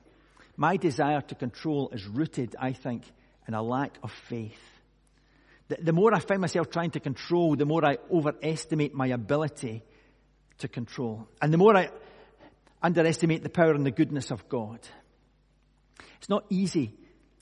My 0.58 0.78
desire 0.78 1.22
to 1.22 1.36
control 1.36 1.90
is 1.92 2.06
rooted, 2.06 2.56
I 2.58 2.72
think, 2.72 3.04
in 3.48 3.54
a 3.54 3.62
lack 3.62 3.98
of 4.02 4.12
faith. 4.12 4.60
The, 5.68 5.78
the 5.82 5.94
more 5.94 6.14
I 6.14 6.20
find 6.20 6.40
myself 6.40 6.70
trying 6.70 6.92
to 6.92 7.00
control, 7.00 7.56
the 7.56 7.66
more 7.66 7.86
I 7.86 7.98
overestimate 8.12 8.94
my 8.94 9.08
ability 9.08 9.84
to 10.60 10.68
control. 10.68 11.28
And 11.42 11.54
the 11.54 11.58
more 11.58 11.76
I 11.76 11.90
underestimate 12.86 13.42
the 13.42 13.50
power 13.50 13.74
and 13.74 13.86
the 13.86 13.92
goodness 13.92 14.30
of 14.30 14.48
God. 14.48 14.80
It's 16.18 16.30
not 16.30 16.46
easy, 16.50 16.94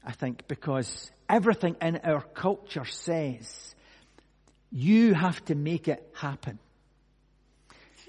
I 0.04 0.14
think, 0.14 0.48
because 0.48 1.12
everything 1.28 1.76
in 1.82 1.98
our 1.98 2.22
culture 2.22 2.86
says 2.86 3.76
you 4.72 5.14
have 5.14 5.44
to 5.46 5.56
make 5.56 5.90
it 5.90 6.08
happen. 6.14 6.60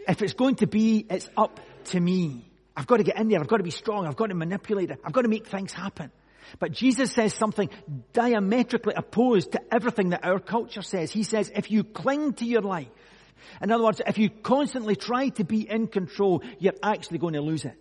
If 0.06 0.22
it's 0.22 0.34
going 0.34 0.56
to 0.56 0.66
be, 0.66 1.04
it's 1.10 1.28
up 1.36 1.58
to 1.86 2.00
me. 2.00 2.50
I've 2.76 2.86
got 2.86 2.98
to 2.98 3.02
get 3.02 3.18
in 3.18 3.28
there. 3.28 3.40
I've 3.40 3.48
got 3.48 3.58
to 3.58 3.64
be 3.64 3.70
strong. 3.70 4.06
I've 4.06 4.16
got 4.16 4.28
to 4.28 4.34
manipulate 4.34 4.90
it. 4.90 5.00
I've 5.04 5.12
got 5.12 5.22
to 5.22 5.28
make 5.28 5.46
things 5.46 5.72
happen. 5.72 6.12
But 6.58 6.72
Jesus 6.72 7.10
says 7.10 7.34
something 7.34 7.68
diametrically 8.12 8.94
opposed 8.96 9.52
to 9.52 9.60
everything 9.72 10.10
that 10.10 10.24
our 10.24 10.38
culture 10.38 10.82
says. 10.82 11.10
He 11.10 11.24
says, 11.24 11.50
if 11.54 11.70
you 11.70 11.82
cling 11.82 12.34
to 12.34 12.44
your 12.44 12.62
life, 12.62 12.88
in 13.60 13.70
other 13.70 13.84
words, 13.84 14.00
if 14.06 14.18
you 14.18 14.30
constantly 14.30 14.96
try 14.96 15.28
to 15.30 15.44
be 15.44 15.68
in 15.68 15.86
control, 15.86 16.42
you're 16.58 16.74
actually 16.82 17.18
going 17.18 17.34
to 17.34 17.40
lose 17.40 17.64
it. 17.64 17.78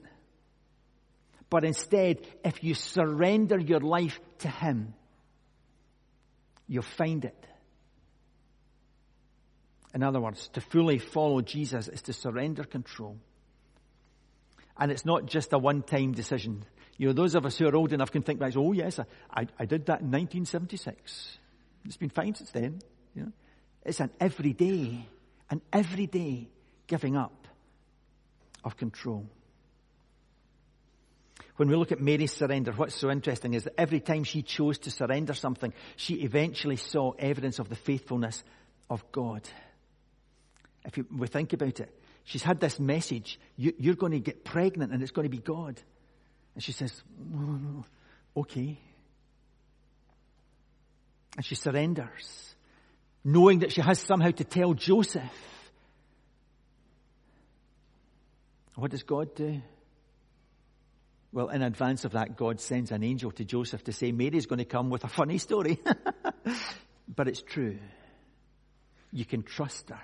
But 1.50 1.64
instead, 1.64 2.26
if 2.44 2.64
you 2.64 2.74
surrender 2.74 3.60
your 3.60 3.80
life 3.80 4.20
to 4.40 4.48
Him, 4.48 4.94
you'll 6.68 6.84
find 6.84 7.26
it. 7.26 7.46
In 9.94 10.02
other 10.02 10.20
words, 10.20 10.48
to 10.54 10.62
fully 10.62 10.98
follow 10.98 11.42
Jesus 11.42 11.88
is 11.88 12.02
to 12.04 12.14
surrender 12.14 12.64
control. 12.64 13.18
And 14.78 14.92
it's 14.92 15.06
not 15.06 15.28
just 15.28 15.54
a 15.54 15.60
one-time 15.60 16.14
decision. 16.14 16.66
You 16.98 17.08
know, 17.08 17.14
those 17.14 17.36
of 17.36 17.46
us 17.46 17.58
who 17.58 17.68
are 17.68 17.76
old 17.76 17.94
enough 17.94 18.12
can 18.12 18.24
think 18.24 18.40
back, 18.40 18.54
oh 18.56 18.72
yes, 18.72 19.00
I, 19.32 19.48
I 19.60 19.66
did 19.66 19.86
that 19.86 20.02
in 20.02 20.10
1976. 20.10 21.38
It's 21.86 21.98
been 21.98 22.10
fine 22.10 22.34
since 22.34 22.50
then. 22.50 22.80
You 23.14 23.24
know? 23.24 23.32
It's 23.84 24.00
an 24.00 24.10
everyday, 24.20 25.06
an 25.54 25.62
everyday 25.72 26.50
giving 26.88 27.16
up 27.16 27.48
of 28.64 28.76
control. 28.76 29.26
When 31.58 31.70
we 31.70 31.76
look 31.76 31.92
at 31.92 32.02
Mary's 32.02 32.34
surrender, 32.34 32.72
what's 32.72 32.96
so 32.96 33.12
interesting 33.12 33.54
is 33.54 33.66
that 33.66 33.80
every 33.80 34.00
time 34.00 34.24
she 34.24 34.42
chose 34.42 34.80
to 34.80 34.92
surrender 34.92 35.36
something, 35.36 35.72
she 35.96 36.16
eventually 36.24 36.78
saw 36.78 37.12
evidence 37.20 37.60
of 37.60 37.70
the 37.70 37.76
faithfulness 37.76 38.44
of 38.90 39.04
God. 39.12 39.48
If 40.86 40.98
you, 40.98 41.06
we 41.16 41.28
think 41.28 41.54
about 41.54 41.80
it, 41.80 41.96
she's 42.24 42.42
had 42.42 42.60
this 42.60 42.80
message, 42.80 43.40
you, 43.56 43.74
you're 43.78 43.96
going 43.96 44.14
to 44.14 44.20
get 44.20 44.44
pregnant 44.44 44.92
and 44.92 45.04
it's 45.04 45.12
going 45.12 45.26
to 45.26 45.38
be 45.38 45.38
God. 45.38 45.80
And 46.56 46.64
she 46.64 46.72
says, 46.72 47.04
okay. 48.36 48.80
And 51.38 51.46
she 51.46 51.54
surrenders, 51.54 52.56
knowing 53.24 53.60
that 53.60 53.72
she 53.72 53.82
has 53.82 54.00
somehow 54.00 54.32
to 54.32 54.44
tell 54.44 54.74
Joseph. 54.74 55.24
What 58.76 58.92
does 58.92 59.04
God 59.04 59.36
do? 59.36 59.62
Well, 61.32 61.50
in 61.50 61.62
advance 61.62 62.06
of 62.06 62.12
that, 62.12 62.38
God 62.38 62.60
sends 62.60 62.92
an 62.92 63.04
angel 63.04 63.32
to 63.32 63.44
Joseph 63.44 63.84
to 63.86 63.94
say, 63.94 64.12
Mary's 64.12 64.46
going 64.46 64.60
to 64.60 64.66
come 64.66 64.90
with 64.90 65.04
a 65.04 65.08
funny 65.08 65.40
story. 65.40 65.80
but 67.08 67.28
it's 67.28 67.42
true. 67.42 67.80
You 69.12 69.26
can 69.26 69.44
trust 69.44 69.90
her. 69.90 70.00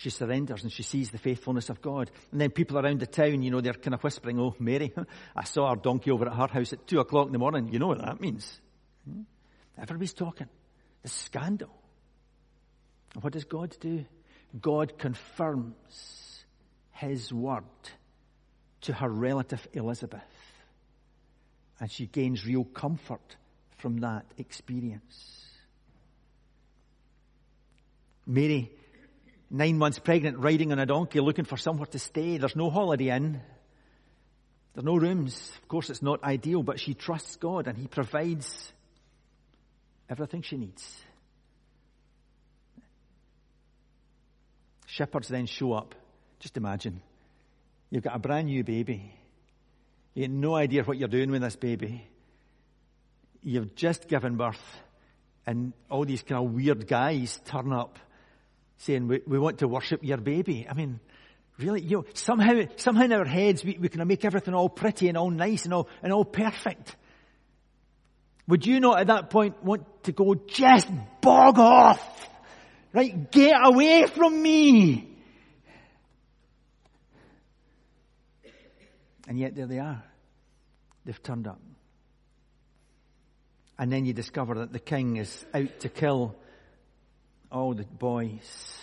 She 0.00 0.08
surrenders 0.08 0.62
and 0.62 0.72
she 0.72 0.82
sees 0.82 1.10
the 1.10 1.18
faithfulness 1.18 1.68
of 1.68 1.82
God. 1.82 2.10
And 2.32 2.40
then 2.40 2.50
people 2.50 2.78
around 2.78 3.00
the 3.00 3.06
town, 3.06 3.42
you 3.42 3.50
know, 3.50 3.60
they're 3.60 3.74
kind 3.74 3.92
of 3.92 4.02
whispering, 4.02 4.40
oh, 4.40 4.54
Mary, 4.58 4.94
I 5.36 5.44
saw 5.44 5.66
our 5.66 5.76
donkey 5.76 6.10
over 6.10 6.26
at 6.26 6.34
her 6.34 6.46
house 6.46 6.72
at 6.72 6.86
two 6.86 7.00
o'clock 7.00 7.26
in 7.26 7.32
the 7.34 7.38
morning. 7.38 7.68
You 7.70 7.78
know 7.78 7.88
what 7.88 7.98
that 7.98 8.18
means. 8.18 8.58
Hmm? 9.06 9.22
Everybody's 9.76 10.14
talking. 10.14 10.48
The 11.02 11.10
scandal. 11.10 11.76
And 13.12 13.22
what 13.22 13.34
does 13.34 13.44
God 13.44 13.76
do? 13.78 14.06
God 14.58 14.98
confirms 14.98 16.44
his 16.92 17.30
word 17.30 17.64
to 18.82 18.94
her 18.94 19.08
relative 19.10 19.68
Elizabeth. 19.74 20.22
And 21.78 21.90
she 21.90 22.06
gains 22.06 22.46
real 22.46 22.64
comfort 22.64 23.36
from 23.76 23.98
that 23.98 24.24
experience. 24.38 25.44
Mary 28.26 28.72
nine 29.50 29.76
months 29.78 29.98
pregnant, 29.98 30.38
riding 30.38 30.72
on 30.72 30.78
a 30.78 30.86
donkey, 30.86 31.20
looking 31.20 31.44
for 31.44 31.56
somewhere 31.56 31.86
to 31.86 31.98
stay. 31.98 32.38
There's 32.38 32.56
no 32.56 32.70
holiday 32.70 33.14
inn. 33.14 33.42
There 34.74 34.82
are 34.82 34.84
no 34.84 34.96
rooms. 34.96 35.52
Of 35.60 35.68
course, 35.68 35.90
it's 35.90 36.02
not 36.02 36.22
ideal, 36.22 36.62
but 36.62 36.78
she 36.78 36.94
trusts 36.94 37.36
God 37.36 37.66
and 37.66 37.76
He 37.76 37.88
provides 37.88 38.72
everything 40.08 40.42
she 40.42 40.56
needs. 40.56 40.96
Shepherds 44.86 45.28
then 45.28 45.46
show 45.46 45.72
up. 45.72 45.94
Just 46.38 46.56
imagine. 46.56 47.02
You've 47.90 48.04
got 48.04 48.16
a 48.16 48.18
brand 48.18 48.46
new 48.46 48.62
baby. 48.64 49.14
You 50.14 50.22
have 50.22 50.32
no 50.32 50.54
idea 50.54 50.84
what 50.84 50.98
you're 50.98 51.08
doing 51.08 51.30
with 51.30 51.42
this 51.42 51.56
baby. 51.56 52.06
You've 53.42 53.74
just 53.74 54.08
given 54.08 54.36
birth, 54.36 54.60
and 55.46 55.72
all 55.88 56.04
these 56.04 56.22
kind 56.22 56.44
of 56.44 56.52
weird 56.52 56.86
guys 56.86 57.40
turn 57.44 57.72
up 57.72 57.98
saying 58.80 59.08
we, 59.08 59.20
we 59.26 59.38
want 59.38 59.58
to 59.58 59.68
worship 59.68 60.02
your 60.02 60.18
baby. 60.18 60.66
I 60.68 60.74
mean, 60.74 61.00
really, 61.58 61.82
you 61.82 61.98
know, 61.98 62.04
somehow, 62.14 62.62
somehow 62.76 63.04
in 63.04 63.12
our 63.12 63.24
heads 63.24 63.64
we, 63.64 63.76
we 63.78 63.88
can 63.88 64.06
make 64.06 64.24
everything 64.24 64.54
all 64.54 64.68
pretty 64.68 65.08
and 65.08 65.16
all 65.16 65.30
nice 65.30 65.64
and 65.64 65.74
all, 65.74 65.88
and 66.02 66.12
all 66.12 66.24
perfect. 66.24 66.96
Would 68.48 68.66
you 68.66 68.80
not 68.80 69.00
at 69.00 69.06
that 69.08 69.30
point 69.30 69.62
want 69.62 70.02
to 70.04 70.12
go, 70.12 70.34
just 70.34 70.88
bog 71.20 71.58
off? 71.58 72.28
Right? 72.92 73.30
Get 73.30 73.54
away 73.62 74.06
from 74.06 74.42
me! 74.42 75.06
And 79.28 79.38
yet 79.38 79.54
there 79.54 79.66
they 79.66 79.78
are. 79.78 80.02
they've 81.04 81.22
turned 81.22 81.46
up. 81.46 81.60
And 83.78 83.92
then 83.92 84.04
you 84.04 84.12
discover 84.12 84.56
that 84.56 84.72
the 84.72 84.80
king 84.80 85.16
is 85.16 85.46
out 85.54 85.80
to 85.80 85.88
kill 85.88 86.34
all 87.50 87.74
the 87.74 87.84
boys. 87.84 88.76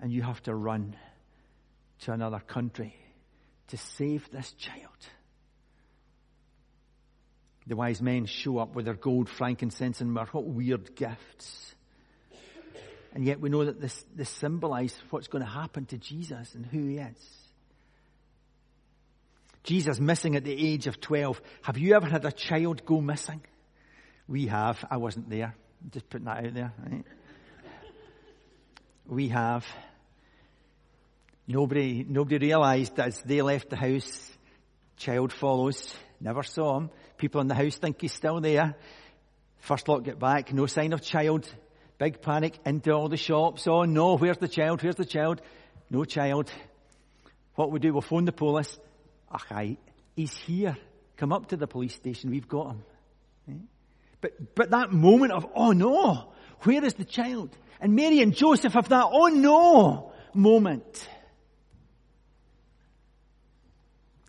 And 0.00 0.12
you 0.12 0.22
have 0.22 0.42
to 0.44 0.54
run 0.54 0.96
to 2.00 2.12
another 2.12 2.40
country 2.40 2.94
to 3.68 3.76
save 3.76 4.30
this 4.30 4.52
child. 4.52 4.88
The 7.66 7.76
wise 7.76 8.00
men 8.00 8.26
show 8.26 8.58
up 8.58 8.74
with 8.74 8.86
their 8.86 8.94
gold, 8.94 9.28
frankincense, 9.28 10.00
and 10.00 10.12
myrrh. 10.12 10.26
What 10.32 10.44
weird 10.44 10.96
gifts. 10.96 11.74
And 13.12 13.24
yet 13.24 13.40
we 13.40 13.48
know 13.48 13.64
that 13.64 13.80
this, 13.80 14.04
this 14.14 14.30
symbolizes 14.30 14.98
what's 15.10 15.28
going 15.28 15.44
to 15.44 15.50
happen 15.50 15.84
to 15.86 15.98
Jesus 15.98 16.54
and 16.54 16.64
who 16.64 16.86
he 16.86 16.98
is. 16.98 17.40
Jesus 19.62 20.00
missing 20.00 20.36
at 20.36 20.44
the 20.44 20.52
age 20.52 20.86
of 20.86 21.00
12. 21.00 21.40
Have 21.62 21.76
you 21.76 21.94
ever 21.94 22.06
had 22.06 22.24
a 22.24 22.32
child 22.32 22.84
go 22.86 23.00
missing? 23.00 23.42
We 24.26 24.46
have. 24.46 24.82
I 24.90 24.96
wasn't 24.96 25.28
there. 25.28 25.54
Just 25.90 26.08
putting 26.10 26.26
that 26.26 26.44
out 26.44 26.54
there. 26.54 26.72
Right? 26.84 27.04
We 29.06 29.28
have. 29.28 29.66
Nobody, 31.46 32.04
nobody 32.08 32.38
realized 32.38 32.96
that 32.96 33.08
as 33.08 33.22
they 33.22 33.42
left 33.42 33.70
the 33.70 33.76
house, 33.76 34.30
child 34.96 35.32
follows. 35.32 35.92
Never 36.20 36.42
saw 36.42 36.76
him. 36.76 36.90
People 37.16 37.40
in 37.40 37.48
the 37.48 37.54
house 37.54 37.76
think 37.76 38.00
he's 38.00 38.12
still 38.12 38.40
there. 38.40 38.76
First 39.58 39.88
lot 39.88 40.04
get 40.04 40.18
back, 40.18 40.52
no 40.52 40.66
sign 40.66 40.92
of 40.92 41.02
child. 41.02 41.52
Big 41.98 42.22
panic 42.22 42.58
into 42.64 42.92
all 42.92 43.08
the 43.08 43.16
shops. 43.16 43.66
Oh 43.66 43.82
no, 43.82 44.16
where's 44.16 44.38
the 44.38 44.48
child? 44.48 44.82
Where's 44.82 44.96
the 44.96 45.04
child? 45.04 45.42
No 45.90 46.04
child. 46.04 46.50
What 47.56 47.72
we 47.72 47.78
do, 47.78 47.92
we'll 47.92 48.00
phone 48.00 48.24
the 48.24 48.32
police. 48.32 48.78
Ach, 49.30 49.76
he's 50.16 50.36
here. 50.36 50.76
Come 51.16 51.32
up 51.32 51.48
to 51.48 51.56
the 51.56 51.66
police 51.66 51.94
station. 51.94 52.30
We've 52.30 52.48
got 52.48 52.70
him. 52.70 52.82
Eh? 53.48 53.79
But, 54.20 54.54
but 54.54 54.70
that 54.70 54.92
moment 54.92 55.32
of, 55.32 55.46
oh 55.54 55.72
no, 55.72 56.32
where 56.60 56.84
is 56.84 56.94
the 56.94 57.04
child? 57.04 57.56
And 57.80 57.94
Mary 57.94 58.20
and 58.20 58.34
Joseph 58.34 58.74
have 58.74 58.88
that, 58.90 59.06
oh 59.10 59.28
no 59.28 60.12
moment. 60.34 61.08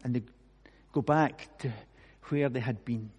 And 0.03 0.15
they 0.15 0.23
go 0.91 1.01
back 1.01 1.59
to 1.59 1.71
where 2.29 2.49
they 2.49 2.59
had 2.59 2.83
been. 2.85 3.11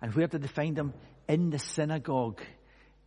And 0.00 0.14
where 0.14 0.26
did 0.26 0.42
they 0.42 0.48
find 0.48 0.76
him? 0.76 0.94
In 1.28 1.50
the 1.50 1.58
synagogue. 1.58 2.40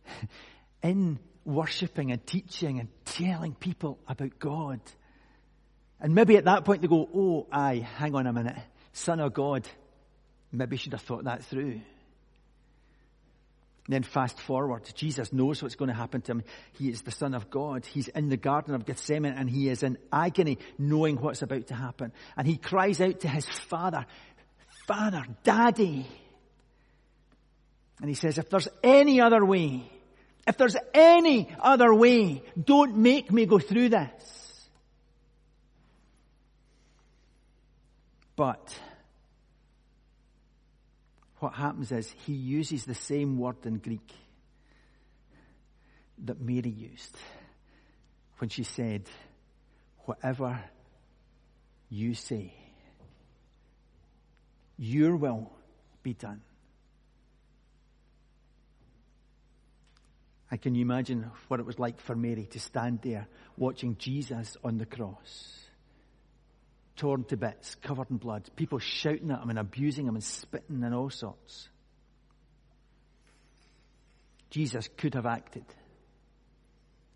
In 0.82 1.18
worshipping 1.44 2.12
and 2.12 2.24
teaching 2.26 2.80
and 2.80 2.88
telling 3.04 3.54
people 3.54 3.98
about 4.08 4.38
God. 4.38 4.80
And 6.00 6.14
maybe 6.14 6.36
at 6.36 6.44
that 6.44 6.64
point 6.64 6.82
they 6.82 6.88
go, 6.88 7.08
oh, 7.14 7.46
aye, 7.50 7.86
hang 7.96 8.14
on 8.14 8.26
a 8.26 8.32
minute. 8.32 8.56
Son 8.92 9.20
of 9.20 9.32
God. 9.32 9.66
Maybe 10.52 10.76
should 10.76 10.92
have 10.92 11.02
thought 11.02 11.24
that 11.24 11.44
through. 11.44 11.80
then 13.88 14.02
fast 14.02 14.40
forward. 14.40 14.82
Jesus 14.94 15.32
knows 15.32 15.62
what's 15.62 15.76
going 15.76 15.88
to 15.88 15.94
happen 15.94 16.20
to 16.22 16.32
him. 16.32 16.42
He 16.72 16.88
is 16.88 17.02
the 17.02 17.10
Son 17.10 17.34
of 17.34 17.50
God. 17.50 17.86
He's 17.86 18.08
in 18.08 18.28
the 18.28 18.36
Garden 18.36 18.74
of 18.74 18.84
Gethsemane 18.84 19.34
and 19.34 19.48
he 19.48 19.68
is 19.68 19.82
in 19.82 19.98
agony 20.12 20.58
knowing 20.78 21.16
what's 21.16 21.42
about 21.42 21.68
to 21.68 21.74
happen. 21.74 22.12
And 22.36 22.46
he 22.46 22.56
cries 22.56 23.00
out 23.00 23.20
to 23.20 23.28
his 23.28 23.46
Father, 23.46 24.06
Father, 24.86 25.24
Daddy. 25.44 26.06
And 28.00 28.08
he 28.08 28.14
says, 28.14 28.38
if 28.38 28.50
there's 28.50 28.68
any 28.82 29.20
other 29.20 29.44
way, 29.44 29.90
if 30.46 30.56
there's 30.56 30.76
any 30.94 31.48
other 31.60 31.94
way, 31.94 32.42
don't 32.62 32.96
make 32.96 33.32
me 33.32 33.46
go 33.46 33.58
through 33.58 33.90
this. 33.90 34.68
But 38.36 38.78
what 41.38 41.54
happens 41.54 41.92
is 41.92 42.14
he 42.24 42.32
uses 42.32 42.84
the 42.84 42.94
same 42.94 43.38
word 43.38 43.64
in 43.64 43.78
Greek 43.78 44.12
that 46.24 46.40
Mary 46.40 46.70
used 46.70 47.16
when 48.38 48.48
she 48.48 48.62
said, 48.62 49.02
Whatever 50.04 50.60
you 51.90 52.14
say, 52.14 52.54
your 54.78 55.16
will 55.16 55.50
be 56.02 56.14
done. 56.14 56.42
And 60.50 60.62
can 60.62 60.74
you 60.76 60.82
imagine 60.82 61.30
what 61.48 61.58
it 61.58 61.66
was 61.66 61.78
like 61.78 62.00
for 62.00 62.14
Mary 62.14 62.46
to 62.52 62.60
stand 62.60 63.00
there 63.02 63.26
watching 63.56 63.96
Jesus 63.96 64.56
on 64.62 64.78
the 64.78 64.86
cross? 64.86 65.65
Torn 66.96 67.24
to 67.24 67.36
bits, 67.36 67.74
covered 67.76 68.10
in 68.10 68.16
blood, 68.16 68.48
people 68.56 68.78
shouting 68.78 69.30
at 69.30 69.42
him 69.42 69.50
and 69.50 69.58
abusing 69.58 70.06
him 70.06 70.14
and 70.14 70.24
spitting 70.24 70.82
and 70.82 70.94
all 70.94 71.10
sorts. 71.10 71.68
Jesus 74.50 74.88
could 74.96 75.14
have 75.14 75.26
acted. 75.26 75.64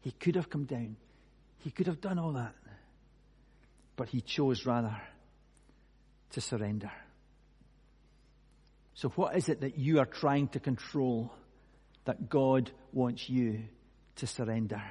He 0.02 0.10
could 0.10 0.36
have 0.36 0.50
come 0.50 0.64
down. 0.64 0.96
He 1.58 1.70
could 1.70 1.86
have 1.86 2.00
done 2.00 2.18
all 2.18 2.32
that. 2.32 2.54
But 3.96 4.08
he 4.08 4.20
chose 4.20 4.66
rather 4.66 4.96
to 6.32 6.40
surrender. 6.40 6.90
So 8.94 9.08
what 9.10 9.36
is 9.36 9.48
it 9.48 9.62
that 9.62 9.78
you 9.78 9.98
are 10.00 10.06
trying 10.06 10.48
to 10.48 10.60
control 10.60 11.32
that 12.04 12.28
God 12.28 12.70
wants 12.92 13.28
you 13.28 13.64
to 14.16 14.26
surrender? 14.26 14.82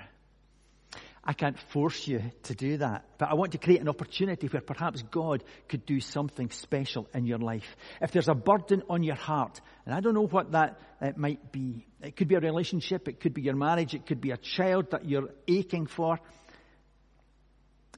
I 1.30 1.34
can't 1.34 1.60
force 1.60 2.08
you 2.08 2.24
to 2.46 2.56
do 2.56 2.78
that, 2.78 3.06
but 3.20 3.30
I 3.30 3.36
want 3.36 3.52
to 3.52 3.60
create 3.60 3.82
an 3.82 3.88
opportunity 3.88 4.48
where 4.48 4.64
perhaps 4.64 5.04
God 5.04 5.44
could 5.68 5.86
do 5.86 6.00
something 6.00 6.50
special 6.50 7.08
in 7.14 7.28
your 7.28 7.38
life. 7.38 7.78
If 8.02 8.12
there's 8.12 8.30
a 8.30 8.34
burden 8.34 8.82
on 8.90 9.04
your 9.04 9.14
heart, 9.16 9.62
and 9.86 9.94
I 9.94 10.00
don't 10.00 10.16
know 10.16 10.26
what 10.26 10.54
that 10.54 10.82
it 11.00 11.18
might 11.18 11.52
be. 11.52 11.86
It 12.02 12.16
could 12.16 12.30
be 12.30 12.34
a 12.34 12.40
relationship, 12.40 13.08
it 13.08 13.20
could 13.20 13.36
be 13.36 13.44
your 13.44 13.56
marriage, 13.56 13.94
it 13.94 14.08
could 14.08 14.20
be 14.20 14.32
a 14.32 14.38
child 14.38 14.90
that 14.90 15.08
you're 15.08 15.30
aching 15.48 15.86
for. 15.86 16.20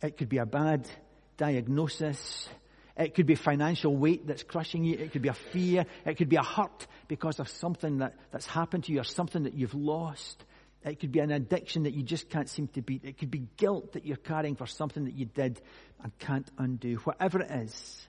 It 0.04 0.18
could 0.18 0.28
be 0.28 0.40
a 0.40 0.46
bad 0.46 0.90
diagnosis. 1.38 2.50
It 2.98 3.16
could 3.16 3.28
be 3.28 3.36
financial 3.36 3.96
weight 3.96 4.28
that's 4.28 4.44
crushing 4.44 4.84
you. 4.84 4.98
It 4.98 5.14
could 5.14 5.22
be 5.22 5.30
a 5.30 5.34
fear. 5.54 5.86
It 6.06 6.18
could 6.18 6.28
be 6.28 6.36
a 6.36 6.44
hurt 6.44 6.86
because 7.08 7.40
of 7.40 7.48
something 7.48 8.00
that, 8.00 8.14
that's 8.32 8.46
happened 8.46 8.84
to 8.86 8.92
you 8.92 9.00
or 9.00 9.06
something 9.06 9.44
that 9.44 9.54
you've 9.54 9.74
lost. 9.74 10.44
It 10.84 11.00
could 11.00 11.12
be 11.12 11.20
an 11.20 11.32
addiction 11.32 11.84
that 11.84 11.94
you 11.94 12.02
just 12.02 12.30
can't 12.30 12.50
seem 12.50 12.68
to 12.70 12.82
beat. 12.82 13.04
It 13.04 13.20
could 13.20 13.30
be 13.30 13.48
guilt 13.58 13.94
that 13.94 14.06
you're 14.06 14.18
carrying 14.18 14.56
for 14.56 14.66
something 14.66 15.06
that 15.06 15.14
you 15.14 15.26
did 15.26 15.62
and 16.02 16.18
can't 16.18 16.50
undo. 16.58 16.96
Whatever 16.98 17.42
it 17.42 17.52
is, 17.52 18.08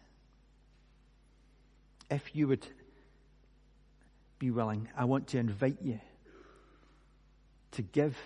if 2.11 2.35
you 2.35 2.49
would 2.49 2.67
be 4.39 4.51
willing, 4.51 4.89
I 4.97 5.05
want 5.05 5.29
to 5.29 5.39
invite 5.39 5.83
you 5.83 6.01
to 7.73 7.83
give 7.83 8.17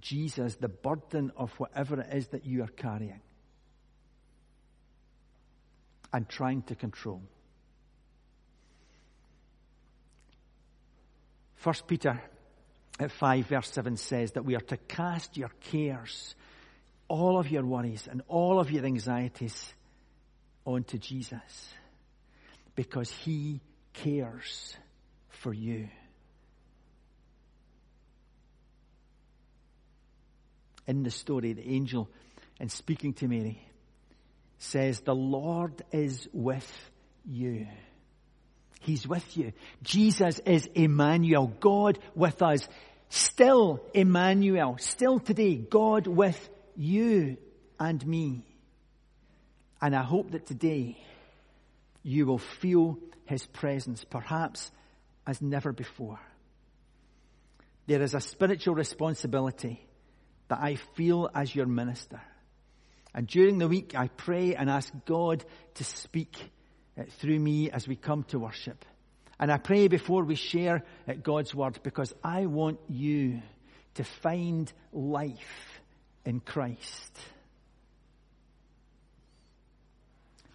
Jesus 0.00 0.56
the 0.56 0.68
burden 0.68 1.32
of 1.36 1.52
whatever 1.60 2.00
it 2.00 2.08
is 2.14 2.28
that 2.28 2.46
you 2.46 2.62
are 2.62 2.68
carrying 2.68 3.20
and 6.12 6.28
trying 6.28 6.62
to 6.62 6.74
control. 6.74 7.22
First 11.54 11.86
Peter 11.86 12.20
5 13.08 13.46
verse 13.46 13.70
7 13.72 13.96
says 13.96 14.32
that 14.32 14.44
we 14.44 14.56
are 14.56 14.60
to 14.60 14.76
cast 14.76 15.36
your 15.36 15.50
cares, 15.60 16.34
all 17.08 17.38
of 17.38 17.50
your 17.50 17.64
worries 17.64 18.06
and 18.10 18.22
all 18.28 18.60
of 18.60 18.70
your 18.70 18.84
anxieties 18.84 19.72
onto 20.64 20.98
Jesus 20.98 21.74
because 22.74 23.10
he 23.10 23.60
cares 23.92 24.76
for 25.28 25.52
you. 25.52 25.88
In 30.86 31.02
the 31.02 31.10
story, 31.10 31.52
the 31.52 31.68
angel, 31.68 32.08
in 32.58 32.68
speaking 32.68 33.12
to 33.14 33.28
Mary, 33.28 33.62
says, 34.58 35.00
The 35.00 35.14
Lord 35.14 35.82
is 35.92 36.28
with 36.32 36.90
you. 37.24 37.66
He's 38.80 39.06
with 39.06 39.36
you. 39.36 39.52
Jesus 39.82 40.38
is 40.40 40.66
Emmanuel, 40.74 41.48
God 41.60 41.98
with 42.14 42.42
us. 42.42 42.66
Still 43.10 43.82
Emmanuel, 43.92 44.76
still 44.78 45.18
today, 45.18 45.56
God 45.56 46.06
with 46.06 46.48
you 46.76 47.36
and 47.78 48.06
me. 48.06 48.44
And 49.82 49.96
I 49.96 50.04
hope 50.04 50.30
that 50.30 50.46
today 50.46 50.96
you 52.04 52.24
will 52.24 52.38
feel 52.38 52.98
His 53.26 53.44
presence, 53.46 54.04
perhaps 54.04 54.70
as 55.26 55.42
never 55.42 55.72
before. 55.72 56.20
There 57.88 58.00
is 58.00 58.14
a 58.14 58.20
spiritual 58.20 58.76
responsibility 58.76 59.84
that 60.46 60.60
I 60.60 60.76
feel 60.94 61.28
as 61.34 61.52
your 61.52 61.66
minister. 61.66 62.20
And 63.12 63.26
during 63.26 63.58
the 63.58 63.66
week, 63.66 63.94
I 63.96 64.06
pray 64.06 64.54
and 64.54 64.70
ask 64.70 64.92
God 65.04 65.44
to 65.74 65.84
speak 65.84 66.36
uh, 66.96 67.02
through 67.18 67.40
me 67.40 67.72
as 67.72 67.88
we 67.88 67.96
come 67.96 68.22
to 68.24 68.38
worship. 68.38 68.84
And 69.40 69.50
I 69.50 69.56
pray 69.56 69.88
before 69.88 70.22
we 70.22 70.34
share 70.34 70.84
uh, 71.08 71.14
God's 71.14 71.54
word 71.54 71.80
because 71.82 72.12
I 72.22 72.44
want 72.44 72.78
you 72.90 73.40
to 73.94 74.04
find 74.04 74.70
life 74.92 75.80
in 76.26 76.40
Christ. 76.40 77.18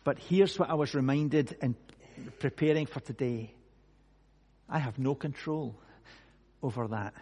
But 0.03 0.19
here's 0.19 0.59
what 0.59 0.69
I 0.69 0.75
was 0.75 0.93
reminded 0.93 1.57
in 1.63 1.75
preparing 2.37 2.85
for 2.85 2.99
today. 2.99 3.51
I 4.69 4.77
have 4.77 4.99
no 4.99 5.15
control 5.15 5.75
over 6.61 6.87
that. 6.89 7.15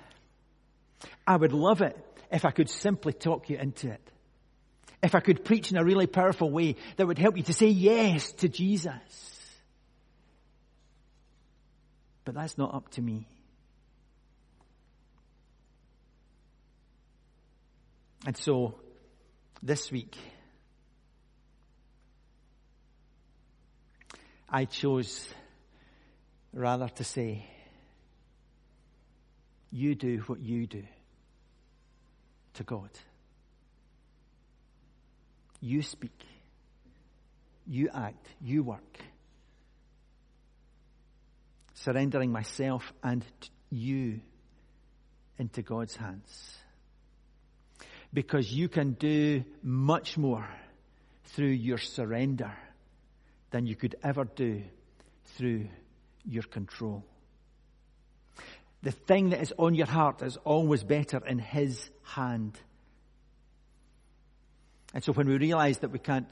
I 1.26 1.38
would 1.38 1.54
love 1.54 1.82
it 1.82 1.98
if 2.30 2.44
I 2.44 2.52
could 2.52 2.70
simply 2.70 3.14
talk 3.14 3.50
you 3.50 3.58
into 3.58 3.90
it. 3.90 4.02
If 5.02 5.16
I 5.16 5.22
could 5.22 5.46
preach 5.46 5.72
in 5.72 5.78
a 5.78 5.84
really 5.84 6.08
powerful 6.08 6.52
way 6.52 6.76
that 6.98 7.08
would 7.08 7.18
help 7.18 7.38
you 7.38 7.44
to 7.44 7.54
say 7.54 7.68
yes 7.68 8.34
to 8.34 8.50
Jesus. 8.50 9.33
But 12.26 12.36
that's 12.36 12.58
not 12.58 12.74
up 12.74 12.90
to 12.92 13.02
me. 13.02 13.28
And 18.26 18.38
so, 18.38 18.76
this 19.62 19.92
week, 19.92 20.18
I 24.50 24.66
chose 24.66 25.28
rather 26.54 26.88
to 26.88 27.04
say, 27.04 27.46
you 29.72 29.96
do 29.96 30.20
what 30.28 30.40
you 30.40 30.68
do 30.68 30.84
to 32.54 32.64
God. 32.64 32.90
You 35.60 35.82
speak. 35.82 36.26
You 37.66 37.90
act. 37.94 38.28
You 38.42 38.64
work. 38.64 39.00
Surrendering 41.74 42.32
myself 42.32 42.94
and 43.04 43.26
you 43.70 44.22
into 45.38 45.62
God's 45.62 45.96
hands. 45.96 46.58
Because 48.14 48.52
you 48.52 48.70
can 48.70 48.94
do 48.94 49.44
much 49.64 50.18
more 50.18 50.48
through 51.26 51.48
your 51.48 51.80
surrender 51.80 52.52
than 53.50 53.66
you 53.66 53.76
could 53.76 53.96
ever 54.04 54.26
do 54.26 54.64
through 55.38 55.68
your 56.26 56.44
control. 56.44 57.04
The 58.84 58.92
thing 58.92 59.30
that 59.30 59.42
is 59.42 59.54
on 59.58 59.76
your 59.76 59.88
heart 59.88 60.22
is 60.22 60.38
always 60.44 60.84
better 60.84 61.26
in 61.26 61.40
His 61.40 61.90
hand. 62.04 62.60
And 64.94 65.04
so 65.04 65.14
when 65.14 65.28
we 65.28 65.38
realize 65.38 65.80
that 65.80 65.92
we 65.92 66.00
can't 66.00 66.28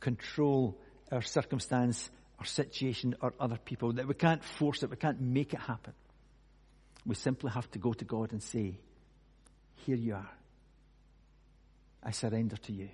control 0.00 0.78
our 1.10 1.22
circumstance, 1.22 2.10
our 2.38 2.46
situation, 2.46 3.14
or 3.20 3.32
other 3.38 3.58
people, 3.58 3.92
that 3.92 4.08
we 4.08 4.14
can't 4.14 4.42
force 4.42 4.82
it, 4.82 4.90
we 4.90 4.96
can't 4.96 5.20
make 5.20 5.54
it 5.54 5.60
happen, 5.60 5.92
we 7.06 7.14
simply 7.14 7.50
have 7.50 7.70
to 7.72 7.78
go 7.78 7.92
to 7.92 8.04
God 8.04 8.32
and 8.32 8.42
say, 8.42 8.78
Here 9.86 9.96
you 9.96 10.14
are. 10.14 10.30
I 12.02 12.10
surrender 12.10 12.56
to 12.56 12.72
you. 12.72 12.88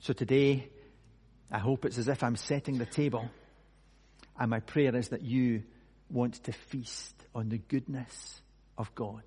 So 0.00 0.12
today, 0.12 0.68
I 1.50 1.58
hope 1.58 1.84
it's 1.84 1.98
as 1.98 2.08
if 2.08 2.22
I'm 2.22 2.36
setting 2.36 2.78
the 2.78 2.86
table 2.86 3.30
and 4.40 4.50
my 4.50 4.60
prayer 4.60 4.96
is 4.96 5.08
that 5.10 5.22
you 5.22 5.62
want 6.08 6.42
to 6.44 6.52
feast 6.52 7.14
on 7.34 7.50
the 7.50 7.58
goodness 7.58 8.40
of 8.78 8.92
God. 8.94 9.22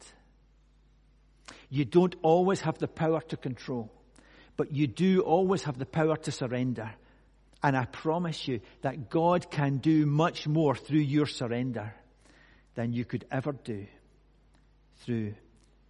You 1.69 1.85
don't 1.85 2.15
always 2.23 2.61
have 2.61 2.79
the 2.79 2.87
power 2.87 3.21
to 3.21 3.37
control, 3.37 3.91
but 4.57 4.71
you 4.71 4.87
do 4.87 5.21
always 5.21 5.63
have 5.63 5.77
the 5.77 5.85
power 5.85 6.15
to 6.15 6.31
surrender. 6.31 6.91
And 7.61 7.77
I 7.77 7.85
promise 7.85 8.47
you 8.47 8.59
that 8.81 9.09
God 9.09 9.49
can 9.49 9.77
do 9.77 10.05
much 10.05 10.47
more 10.47 10.75
through 10.75 10.99
your 10.99 11.25
surrender 11.25 11.93
than 12.75 12.93
you 12.93 13.05
could 13.05 13.25
ever 13.31 13.53
do 13.53 13.87
through 15.05 15.33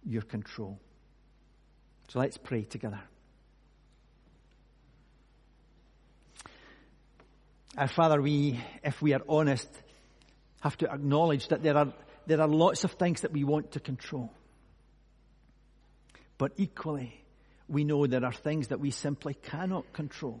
your 0.04 0.22
control. 0.22 0.78
So 2.08 2.20
let's 2.20 2.36
pray 2.36 2.62
together. 2.62 3.00
Our 7.76 7.88
Father, 7.88 8.22
we, 8.22 8.60
if 8.84 9.02
we 9.02 9.14
are 9.14 9.22
honest, 9.28 9.68
have 10.60 10.78
to 10.78 10.92
acknowledge 10.92 11.48
that 11.48 11.62
there 11.62 11.76
are, 11.76 11.92
there 12.26 12.40
are 12.40 12.46
lots 12.46 12.84
of 12.84 12.92
things 12.92 13.22
that 13.22 13.32
we 13.32 13.42
want 13.42 13.72
to 13.72 13.80
control. 13.80 14.30
But 16.38 16.52
equally, 16.56 17.23
we 17.68 17.84
know 17.84 18.06
there 18.06 18.24
are 18.24 18.32
things 18.32 18.68
that 18.68 18.80
we 18.80 18.90
simply 18.90 19.34
cannot 19.34 19.92
control. 19.92 20.40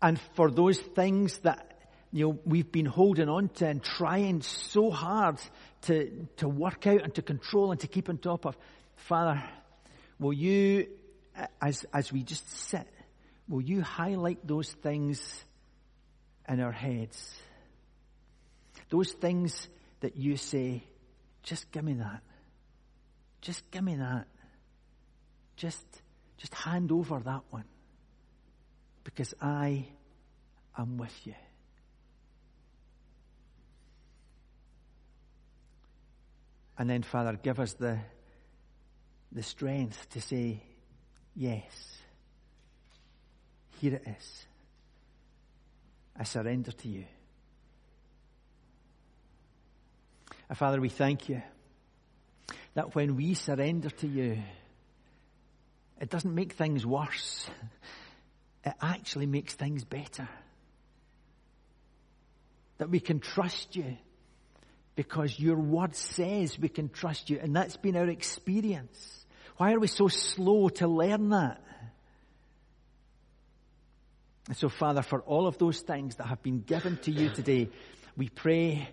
And 0.00 0.20
for 0.34 0.50
those 0.50 0.78
things 0.78 1.38
that, 1.38 1.78
you 2.12 2.26
know, 2.26 2.38
we've 2.44 2.70
been 2.70 2.86
holding 2.86 3.28
on 3.28 3.48
to 3.50 3.68
and 3.68 3.82
trying 3.82 4.42
so 4.42 4.90
hard 4.90 5.38
to, 5.82 6.26
to 6.38 6.48
work 6.48 6.86
out 6.86 7.02
and 7.02 7.14
to 7.14 7.22
control 7.22 7.70
and 7.70 7.80
to 7.80 7.86
keep 7.86 8.08
on 8.08 8.18
top 8.18 8.46
of, 8.46 8.56
Father, 8.96 9.42
will 10.18 10.32
you, 10.32 10.88
as, 11.60 11.84
as 11.92 12.12
we 12.12 12.22
just 12.24 12.48
sit 12.68 12.88
will 13.52 13.60
you 13.60 13.82
highlight 13.82 14.46
those 14.46 14.72
things 14.72 15.44
in 16.48 16.58
our 16.58 16.72
heads? 16.72 17.34
Those 18.88 19.12
things 19.12 19.68
that 20.00 20.16
you 20.16 20.36
say, 20.36 20.82
just 21.42 21.70
give 21.70 21.84
me 21.84 21.94
that. 21.94 22.22
Just 23.42 23.68
give 23.72 23.82
me 23.82 23.96
that. 23.96 24.26
Just, 25.56 25.84
just 26.38 26.54
hand 26.54 26.90
over 26.90 27.18
that 27.18 27.42
one. 27.50 27.64
Because 29.04 29.34
I 29.42 29.84
am 30.78 30.96
with 30.96 31.14
you. 31.24 31.34
And 36.78 36.88
then, 36.88 37.02
Father, 37.02 37.38
give 37.40 37.60
us 37.60 37.74
the, 37.74 37.98
the 39.32 39.42
strength 39.42 40.08
to 40.10 40.20
say, 40.20 40.62
yes. 41.34 41.98
Here 43.80 43.94
it 43.94 44.04
is. 44.18 44.46
I 46.16 46.22
surrender 46.24 46.70
to 46.70 46.88
you. 46.88 47.04
And 50.48 50.56
Father, 50.56 50.80
we 50.80 50.88
thank 50.88 51.28
you 51.28 51.42
that 52.74 52.94
when 52.94 53.16
we 53.16 53.34
surrender 53.34 53.90
to 53.90 54.06
you, 54.06 54.42
it 56.00 56.10
doesn't 56.10 56.34
make 56.34 56.52
things 56.52 56.84
worse. 56.86 57.48
It 58.64 58.74
actually 58.80 59.26
makes 59.26 59.54
things 59.54 59.84
better. 59.84 60.28
That 62.78 62.90
we 62.90 63.00
can 63.00 63.18
trust 63.18 63.74
you 63.74 63.96
because 64.94 65.36
your 65.38 65.56
word 65.56 65.96
says 65.96 66.56
we 66.58 66.68
can 66.68 66.88
trust 66.88 67.28
you, 67.28 67.40
and 67.42 67.56
that's 67.56 67.76
been 67.76 67.96
our 67.96 68.08
experience. 68.08 69.26
Why 69.56 69.72
are 69.72 69.80
we 69.80 69.88
so 69.88 70.06
slow 70.06 70.68
to 70.68 70.86
learn 70.86 71.30
that? 71.30 71.60
And 74.46 74.56
so, 74.56 74.68
Father, 74.68 75.02
for 75.02 75.20
all 75.22 75.46
of 75.46 75.58
those 75.58 75.80
things 75.80 76.16
that 76.16 76.26
have 76.26 76.42
been 76.42 76.60
given 76.60 76.98
to 76.98 77.10
you 77.10 77.30
today, 77.30 77.68
we 78.16 78.28
pray 78.28 78.88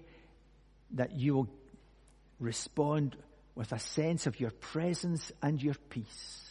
that 0.92 1.12
you 1.12 1.36
will 1.36 1.50
respond 2.40 3.16
with 3.56 3.72
a 3.72 3.80
sense 3.80 4.28
of 4.28 4.40
your 4.40 4.52
presence 4.52 5.32
and 5.42 5.62
your 5.62 5.76
peace. 5.90 6.46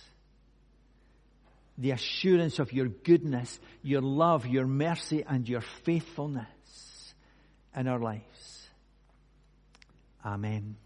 The 1.79 1.93
assurance 1.93 2.59
of 2.59 2.73
your 2.73 2.89
goodness, 2.89 3.59
your 3.83 4.03
love, 4.03 4.47
your 4.47 4.67
mercy, 4.67 5.25
and 5.27 5.49
your 5.49 5.61
faithfulness 5.85 7.15
in 7.77 7.87
our 7.87 8.01
lives. 8.01 8.69
Amen. 10.25 10.77